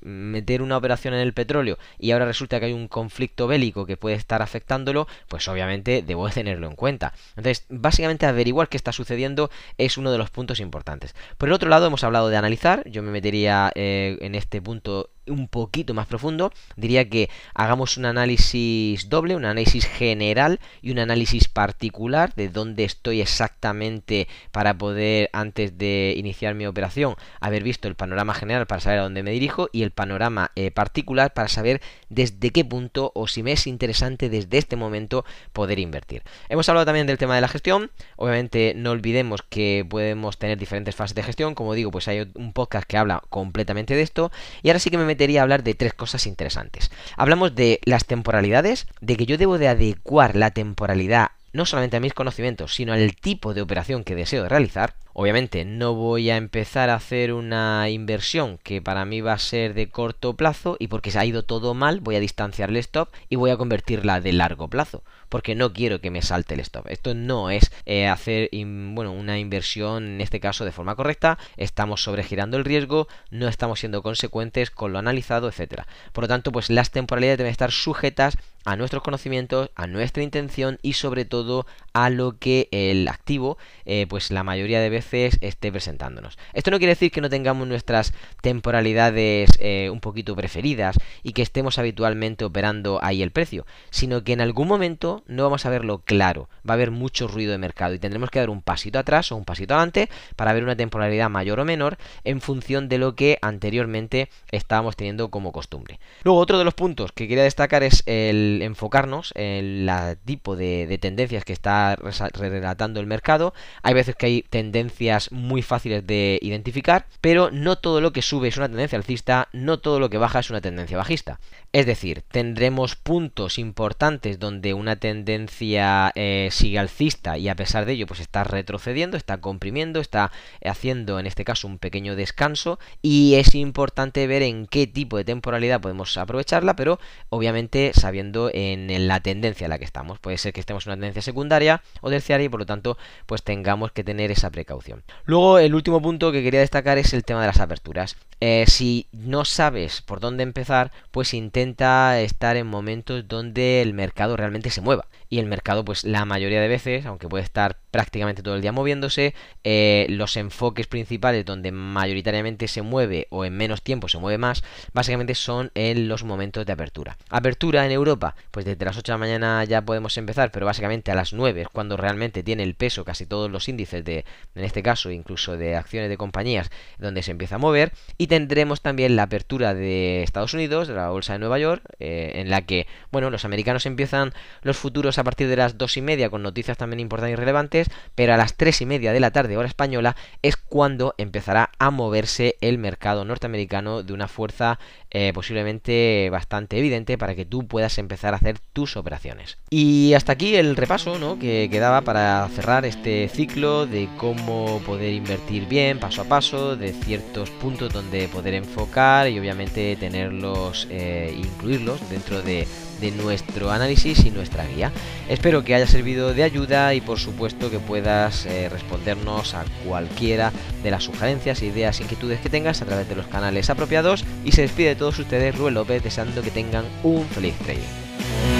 meter 0.02 0.60
una 0.60 0.76
operación 0.76 1.14
en 1.14 1.20
el 1.20 1.34
petróleo 1.34 1.78
y 2.00 2.10
ahora 2.10 2.26
resulta 2.26 2.58
que 2.58 2.66
hay 2.66 2.72
un 2.72 2.88
conflicto 2.88 3.46
bélico 3.46 3.86
que 3.86 3.96
puede 3.96 4.07
estar 4.14 4.42
afectándolo, 4.42 5.06
pues 5.28 5.48
obviamente 5.48 6.02
debo 6.06 6.28
tenerlo 6.30 6.66
en 6.68 6.76
cuenta. 6.76 7.12
Entonces, 7.36 7.64
básicamente 7.68 8.26
averiguar 8.26 8.68
qué 8.68 8.76
está 8.76 8.92
sucediendo 8.92 9.50
es 9.76 9.98
uno 9.98 10.12
de 10.12 10.18
los 10.18 10.30
puntos 10.30 10.60
importantes. 10.60 11.14
Por 11.36 11.48
el 11.48 11.52
otro 11.52 11.68
lado, 11.68 11.86
hemos 11.86 12.04
hablado 12.04 12.28
de 12.28 12.36
analizar, 12.36 12.88
yo 12.88 13.02
me 13.02 13.10
metería 13.10 13.72
eh, 13.74 14.18
en 14.20 14.34
este 14.34 14.60
punto 14.62 15.10
un 15.28 15.48
poquito 15.48 15.94
más 15.94 16.06
profundo, 16.06 16.52
diría 16.76 17.08
que 17.08 17.30
hagamos 17.54 17.96
un 17.96 18.06
análisis 18.06 19.08
doble, 19.08 19.36
un 19.36 19.44
análisis 19.44 19.86
general 19.86 20.60
y 20.82 20.90
un 20.90 20.98
análisis 20.98 21.48
particular 21.48 22.34
de 22.34 22.48
dónde 22.48 22.84
estoy 22.84 23.20
exactamente 23.20 24.28
para 24.52 24.76
poder, 24.76 25.30
antes 25.32 25.78
de 25.78 26.14
iniciar 26.16 26.54
mi 26.54 26.66
operación, 26.66 27.16
haber 27.40 27.62
visto 27.62 27.88
el 27.88 27.94
panorama 27.94 28.34
general 28.34 28.66
para 28.66 28.80
saber 28.80 29.00
a 29.00 29.02
dónde 29.02 29.22
me 29.22 29.30
dirijo 29.30 29.68
y 29.72 29.82
el 29.82 29.90
panorama 29.90 30.52
eh, 30.56 30.70
particular 30.70 31.32
para 31.32 31.48
saber 31.48 31.80
desde 32.08 32.50
qué 32.50 32.64
punto 32.64 33.12
o 33.14 33.26
si 33.26 33.42
me 33.42 33.52
es 33.52 33.66
interesante 33.66 34.28
desde 34.28 34.58
este 34.58 34.76
momento 34.76 35.24
poder 35.52 35.78
invertir. 35.78 36.22
Hemos 36.48 36.68
hablado 36.68 36.86
también 36.86 37.06
del 37.06 37.18
tema 37.18 37.34
de 37.34 37.40
la 37.40 37.48
gestión, 37.48 37.90
obviamente 38.16 38.72
no 38.76 38.90
olvidemos 38.90 39.42
que 39.42 39.86
podemos 39.88 40.38
tener 40.38 40.58
diferentes 40.58 40.94
fases 40.94 41.14
de 41.14 41.22
gestión, 41.22 41.54
como 41.54 41.74
digo, 41.74 41.90
pues 41.90 42.08
hay 42.08 42.30
un 42.34 42.52
podcast 42.52 42.86
que 42.86 42.96
habla 42.96 43.22
completamente 43.28 43.94
de 43.94 44.02
esto. 44.02 44.30
Y 44.62 44.68
ahora 44.68 44.78
sí 44.78 44.90
que 44.90 44.98
me 44.98 45.04
metería 45.18 45.42
hablar 45.42 45.64
de 45.64 45.74
tres 45.74 45.94
cosas 45.94 46.28
interesantes. 46.28 46.92
Hablamos 47.16 47.56
de 47.56 47.80
las 47.84 48.04
temporalidades, 48.04 48.86
de 49.00 49.16
que 49.16 49.26
yo 49.26 49.36
debo 49.36 49.58
de 49.58 49.66
adecuar 49.66 50.36
la 50.36 50.52
temporalidad 50.52 51.30
no 51.58 51.66
solamente 51.66 51.96
a 51.96 52.00
mis 52.00 52.14
conocimientos, 52.14 52.72
sino 52.72 52.92
al 52.92 53.16
tipo 53.16 53.52
de 53.52 53.62
operación 53.62 54.04
que 54.04 54.14
deseo 54.14 54.48
realizar. 54.48 54.94
Obviamente 55.12 55.64
no 55.64 55.94
voy 55.94 56.30
a 56.30 56.36
empezar 56.36 56.88
a 56.88 56.94
hacer 56.94 57.32
una 57.32 57.90
inversión 57.90 58.58
que 58.62 58.80
para 58.80 59.04
mí 59.04 59.20
va 59.20 59.32
a 59.32 59.38
ser 59.38 59.74
de 59.74 59.88
corto 59.88 60.36
plazo 60.36 60.76
y 60.78 60.86
porque 60.86 61.10
se 61.10 61.18
ha 61.18 61.24
ido 61.24 61.42
todo 61.42 61.74
mal 61.74 61.98
voy 61.98 62.14
a 62.14 62.20
distanciar 62.20 62.70
el 62.70 62.76
stop 62.76 63.08
y 63.28 63.34
voy 63.34 63.50
a 63.50 63.56
convertirla 63.56 64.20
de 64.20 64.32
largo 64.32 64.68
plazo 64.68 65.02
porque 65.28 65.56
no 65.56 65.72
quiero 65.72 66.00
que 66.00 66.10
me 66.10 66.22
salte 66.22 66.54
el 66.54 66.60
stop. 66.60 66.86
Esto 66.88 67.14
no 67.14 67.50
es 67.50 67.72
eh, 67.84 68.06
hacer 68.06 68.48
bueno, 68.52 69.12
una 69.12 69.38
inversión 69.38 70.06
en 70.06 70.20
este 70.20 70.38
caso 70.40 70.64
de 70.64 70.72
forma 70.72 70.94
correcta, 70.94 71.38
estamos 71.56 72.02
sobregirando 72.02 72.56
el 72.56 72.64
riesgo, 72.64 73.08
no 73.30 73.48
estamos 73.48 73.80
siendo 73.80 74.02
consecuentes 74.02 74.70
con 74.70 74.92
lo 74.92 74.98
analizado, 75.00 75.48
etcétera. 75.48 75.86
Por 76.12 76.24
lo 76.24 76.28
tanto, 76.28 76.52
pues 76.52 76.70
las 76.70 76.90
temporalidades 76.92 77.38
deben 77.38 77.50
estar 77.50 77.72
sujetas 77.72 78.38
a 78.68 78.76
nuestros 78.76 79.02
conocimientos, 79.02 79.70
a 79.76 79.86
nuestra 79.86 80.22
intención 80.22 80.78
y 80.82 80.92
sobre 80.92 81.24
todo 81.24 81.64
a 81.94 82.10
lo 82.10 82.38
que 82.38 82.68
el 82.70 83.08
activo, 83.08 83.56
eh, 83.86 84.06
pues 84.10 84.30
la 84.30 84.44
mayoría 84.44 84.78
de 84.82 84.90
veces 84.90 85.38
esté 85.40 85.72
presentándonos. 85.72 86.36
Esto 86.52 86.70
no 86.70 86.76
quiere 86.76 86.92
decir 86.92 87.10
que 87.10 87.22
no 87.22 87.30
tengamos 87.30 87.66
nuestras 87.66 88.12
temporalidades 88.42 89.52
eh, 89.58 89.88
un 89.90 90.00
poquito 90.00 90.36
preferidas 90.36 90.98
y 91.22 91.32
que 91.32 91.40
estemos 91.40 91.78
habitualmente 91.78 92.44
operando 92.44 93.00
ahí 93.02 93.22
el 93.22 93.30
precio, 93.30 93.64
sino 93.88 94.22
que 94.22 94.34
en 94.34 94.42
algún 94.42 94.68
momento 94.68 95.22
no 95.26 95.44
vamos 95.44 95.64
a 95.64 95.70
verlo 95.70 96.02
claro, 96.04 96.50
va 96.68 96.74
a 96.74 96.76
haber 96.76 96.90
mucho 96.90 97.26
ruido 97.26 97.52
de 97.52 97.58
mercado 97.58 97.94
y 97.94 97.98
tendremos 97.98 98.28
que 98.28 98.38
dar 98.38 98.50
un 98.50 98.60
pasito 98.60 98.98
atrás 98.98 99.32
o 99.32 99.36
un 99.36 99.46
pasito 99.46 99.72
adelante 99.72 100.10
para 100.36 100.52
ver 100.52 100.62
una 100.62 100.76
temporalidad 100.76 101.30
mayor 101.30 101.58
o 101.58 101.64
menor 101.64 101.96
en 102.22 102.42
función 102.42 102.90
de 102.90 102.98
lo 102.98 103.14
que 103.14 103.38
anteriormente 103.40 104.28
estábamos 104.52 104.94
teniendo 104.94 105.30
como 105.30 105.52
costumbre. 105.52 106.00
Luego 106.22 106.38
otro 106.38 106.58
de 106.58 106.64
los 106.64 106.74
puntos 106.74 107.12
que 107.12 107.28
quería 107.28 107.44
destacar 107.44 107.82
es 107.82 108.02
el 108.04 108.57
enfocarnos 108.62 109.32
en 109.34 109.88
el 109.88 110.18
tipo 110.24 110.56
de, 110.56 110.98
tendencias 111.00 111.44
que 111.44 111.52
está 111.52 111.96
relatando 111.96 113.00
el 113.00 113.06
mercado. 113.06 113.54
Hay 113.82 113.94
veces 113.94 114.16
que 114.16 114.26
hay 114.26 114.42
tendencias 114.42 115.32
muy 115.32 115.62
fáciles 115.62 116.06
de 116.06 116.38
identificar, 116.42 117.06
pero 117.20 117.50
no 117.50 117.76
todo 117.76 118.00
lo 118.00 118.12
que 118.12 118.22
sube 118.22 118.48
es 118.48 118.56
una 118.56 118.68
tendencia 118.68 118.98
alcista, 118.98 119.48
no 119.52 119.78
todo 119.78 120.00
lo 120.00 120.10
que 120.10 120.18
baja 120.18 120.40
es 120.40 120.50
una 120.50 120.60
tendencia 120.60 120.96
bajista. 120.96 121.38
Es 121.72 121.84
decir, 121.84 122.22
tendremos 122.30 122.96
puntos 122.96 123.58
importantes 123.58 124.38
donde 124.38 124.72
una 124.72 124.96
tendencia 124.96 126.12
eh, 126.14 126.48
sigue 126.50 126.78
alcista 126.78 127.36
y 127.36 127.48
a 127.48 127.56
pesar 127.56 127.84
de 127.84 127.92
ello 127.92 128.06
pues 128.06 128.20
está 128.20 128.42
retrocediendo, 128.42 129.18
está 129.18 129.38
comprimiendo, 129.38 130.00
está 130.00 130.32
haciendo 130.64 131.18
en 131.18 131.26
este 131.26 131.44
caso 131.44 131.66
un 131.66 131.78
pequeño 131.78 132.16
descanso 132.16 132.78
y 133.02 133.34
es 133.34 133.54
importante 133.54 134.26
ver 134.26 134.42
en 134.42 134.66
qué 134.66 134.86
tipo 134.86 135.18
de 135.18 135.24
temporalidad 135.24 135.80
podemos 135.80 136.16
aprovecharla, 136.16 136.74
pero 136.74 136.98
obviamente 137.28 137.92
sabiendo 137.94 138.37
en 138.52 139.08
la 139.08 139.20
tendencia 139.20 139.64
en 139.64 139.70
la 139.70 139.78
que 139.78 139.84
estamos. 139.84 140.18
Puede 140.18 140.38
ser 140.38 140.52
que 140.52 140.60
estemos 140.60 140.86
en 140.86 140.90
una 140.90 140.96
tendencia 140.96 141.22
secundaria 141.22 141.82
o 142.00 142.10
terciaria 142.10 142.46
y 142.46 142.48
por 142.48 142.60
lo 142.60 142.66
tanto 142.66 142.96
pues 143.26 143.42
tengamos 143.42 143.92
que 143.92 144.04
tener 144.04 144.30
esa 144.30 144.50
precaución. 144.50 145.02
Luego 145.24 145.58
el 145.58 145.74
último 145.74 146.00
punto 146.00 146.32
que 146.32 146.42
quería 146.42 146.60
destacar 146.60 146.98
es 146.98 147.12
el 147.12 147.24
tema 147.24 147.40
de 147.40 147.48
las 147.48 147.60
aperturas. 147.60 148.16
Eh, 148.40 148.64
si 148.68 149.06
no 149.12 149.44
sabes 149.44 150.00
por 150.02 150.20
dónde 150.20 150.44
empezar, 150.44 150.92
pues 151.10 151.34
intenta 151.34 152.20
estar 152.20 152.56
en 152.56 152.68
momentos 152.68 153.26
donde 153.26 153.82
el 153.82 153.94
mercado 153.94 154.36
realmente 154.36 154.70
se 154.70 154.80
mueva. 154.80 155.06
Y 155.28 155.38
el 155.40 155.46
mercado, 155.46 155.84
pues 155.84 156.04
la 156.04 156.24
mayoría 156.24 156.60
de 156.60 156.68
veces, 156.68 157.06
aunque 157.06 157.28
puede 157.28 157.44
estar 157.44 157.76
prácticamente 157.90 158.42
todo 158.42 158.54
el 158.54 158.62
día 158.62 158.72
moviéndose, 158.72 159.34
eh, 159.64 160.06
los 160.10 160.36
enfoques 160.36 160.86
principales 160.86 161.44
donde 161.44 161.72
mayoritariamente 161.72 162.68
se 162.68 162.82
mueve 162.82 163.26
o 163.30 163.44
en 163.44 163.56
menos 163.56 163.82
tiempo 163.82 164.08
se 164.08 164.18
mueve 164.18 164.38
más, 164.38 164.62
básicamente 164.92 165.34
son 165.34 165.70
en 165.74 166.08
los 166.08 166.24
momentos 166.24 166.66
de 166.66 166.72
apertura. 166.72 167.16
Apertura 167.30 167.86
en 167.86 167.92
Europa, 167.92 168.34
pues 168.50 168.66
desde 168.66 168.84
las 168.84 168.96
8 168.96 169.12
de 169.12 169.14
la 169.14 169.18
mañana 169.18 169.64
ya 169.64 169.82
podemos 169.82 170.16
empezar, 170.16 170.50
pero 170.50 170.66
básicamente 170.66 171.10
a 171.10 171.14
las 171.14 171.32
9 171.32 171.62
es 171.62 171.68
cuando 171.68 171.96
realmente 171.96 172.42
tiene 172.42 172.62
el 172.62 172.74
peso 172.74 173.04
casi 173.04 173.26
todos 173.26 173.50
los 173.50 173.68
índices 173.68 174.04
de, 174.04 174.24
en 174.54 174.64
este 174.64 174.82
caso, 174.82 175.10
incluso 175.10 175.56
de 175.56 175.76
acciones 175.76 176.08
de 176.08 176.16
compañías, 176.16 176.70
donde 176.98 177.22
se 177.22 177.30
empieza 177.30 177.56
a 177.56 177.58
mover. 177.58 177.92
Y 178.16 178.26
tendremos 178.26 178.80
también 178.82 179.16
la 179.16 179.24
apertura 179.24 179.74
de 179.74 180.22
Estados 180.22 180.54
Unidos, 180.54 180.88
de 180.88 180.94
la 180.94 181.10
bolsa 181.10 181.32
de 181.32 181.38
Nueva 181.38 181.58
York, 181.58 181.82
eh, 181.98 182.32
en 182.36 182.50
la 182.50 182.62
que, 182.62 182.86
bueno, 183.10 183.30
los 183.30 183.44
americanos 183.44 183.86
empiezan 183.86 184.32
los 184.62 184.76
futuros 184.76 185.18
a 185.18 185.24
partir 185.24 185.48
de 185.48 185.56
las 185.56 185.78
2 185.78 185.96
y 185.96 186.02
media 186.02 186.30
con 186.30 186.42
noticias 186.42 186.76
también 186.76 187.00
importantes 187.00 187.32
y 187.32 187.36
relevantes, 187.36 187.87
pero 188.14 188.34
a 188.34 188.36
las 188.36 188.54
3 188.54 188.82
y 188.82 188.86
media 188.86 189.12
de 189.12 189.20
la 189.20 189.30
tarde, 189.30 189.56
hora 189.56 189.68
española, 189.68 190.16
es 190.42 190.56
cuando 190.56 191.14
empezará 191.18 191.70
a 191.78 191.90
moverse 191.90 192.56
el 192.60 192.78
mercado 192.78 193.24
norteamericano 193.24 194.02
de 194.02 194.12
una 194.12 194.28
fuerza 194.28 194.78
eh, 195.10 195.32
posiblemente 195.32 196.28
bastante 196.30 196.78
evidente 196.78 197.16
para 197.16 197.34
que 197.34 197.46
tú 197.46 197.66
puedas 197.66 197.96
empezar 197.98 198.34
a 198.34 198.36
hacer 198.36 198.58
tus 198.72 198.96
operaciones. 198.96 199.56
Y 199.70 200.12
hasta 200.14 200.32
aquí 200.32 200.56
el 200.56 200.76
repaso 200.76 201.18
¿no? 201.18 201.38
que 201.38 201.68
quedaba 201.70 202.02
para 202.02 202.46
cerrar 202.54 202.84
este 202.84 203.28
ciclo 203.28 203.86
de 203.86 204.08
cómo 204.18 204.80
poder 204.84 205.14
invertir 205.14 205.66
bien 205.66 205.98
paso 205.98 206.22
a 206.22 206.24
paso, 206.24 206.76
de 206.76 206.92
ciertos 206.92 207.50
puntos 207.50 207.92
donde 207.92 208.28
poder 208.28 208.54
enfocar 208.54 209.28
y 209.28 209.38
obviamente 209.38 209.96
tenerlos, 209.96 210.86
eh, 210.90 211.34
incluirlos 211.36 212.08
dentro 212.10 212.42
de 212.42 212.66
de 213.00 213.10
nuestro 213.12 213.70
análisis 213.70 214.24
y 214.24 214.30
nuestra 214.30 214.66
guía. 214.66 214.92
Espero 215.28 215.64
que 215.64 215.74
haya 215.74 215.86
servido 215.86 216.34
de 216.34 216.42
ayuda 216.42 216.94
y 216.94 217.00
por 217.00 217.18
supuesto 217.18 217.70
que 217.70 217.78
puedas 217.78 218.46
eh, 218.46 218.68
respondernos 218.68 219.54
a 219.54 219.64
cualquiera 219.86 220.52
de 220.82 220.90
las 220.90 221.04
sugerencias, 221.04 221.62
ideas, 221.62 222.00
inquietudes 222.00 222.40
que 222.40 222.50
tengas 222.50 222.82
a 222.82 222.86
través 222.86 223.08
de 223.08 223.16
los 223.16 223.26
canales 223.26 223.70
apropiados 223.70 224.24
y 224.44 224.52
se 224.52 224.62
despide 224.62 224.88
de 224.88 224.96
todos 224.96 225.18
ustedes 225.18 225.56
Rubén 225.56 225.74
López 225.74 226.02
deseando 226.02 226.42
que 226.42 226.50
tengan 226.50 226.84
un 227.02 227.24
feliz 227.26 227.54
trading. 227.64 228.57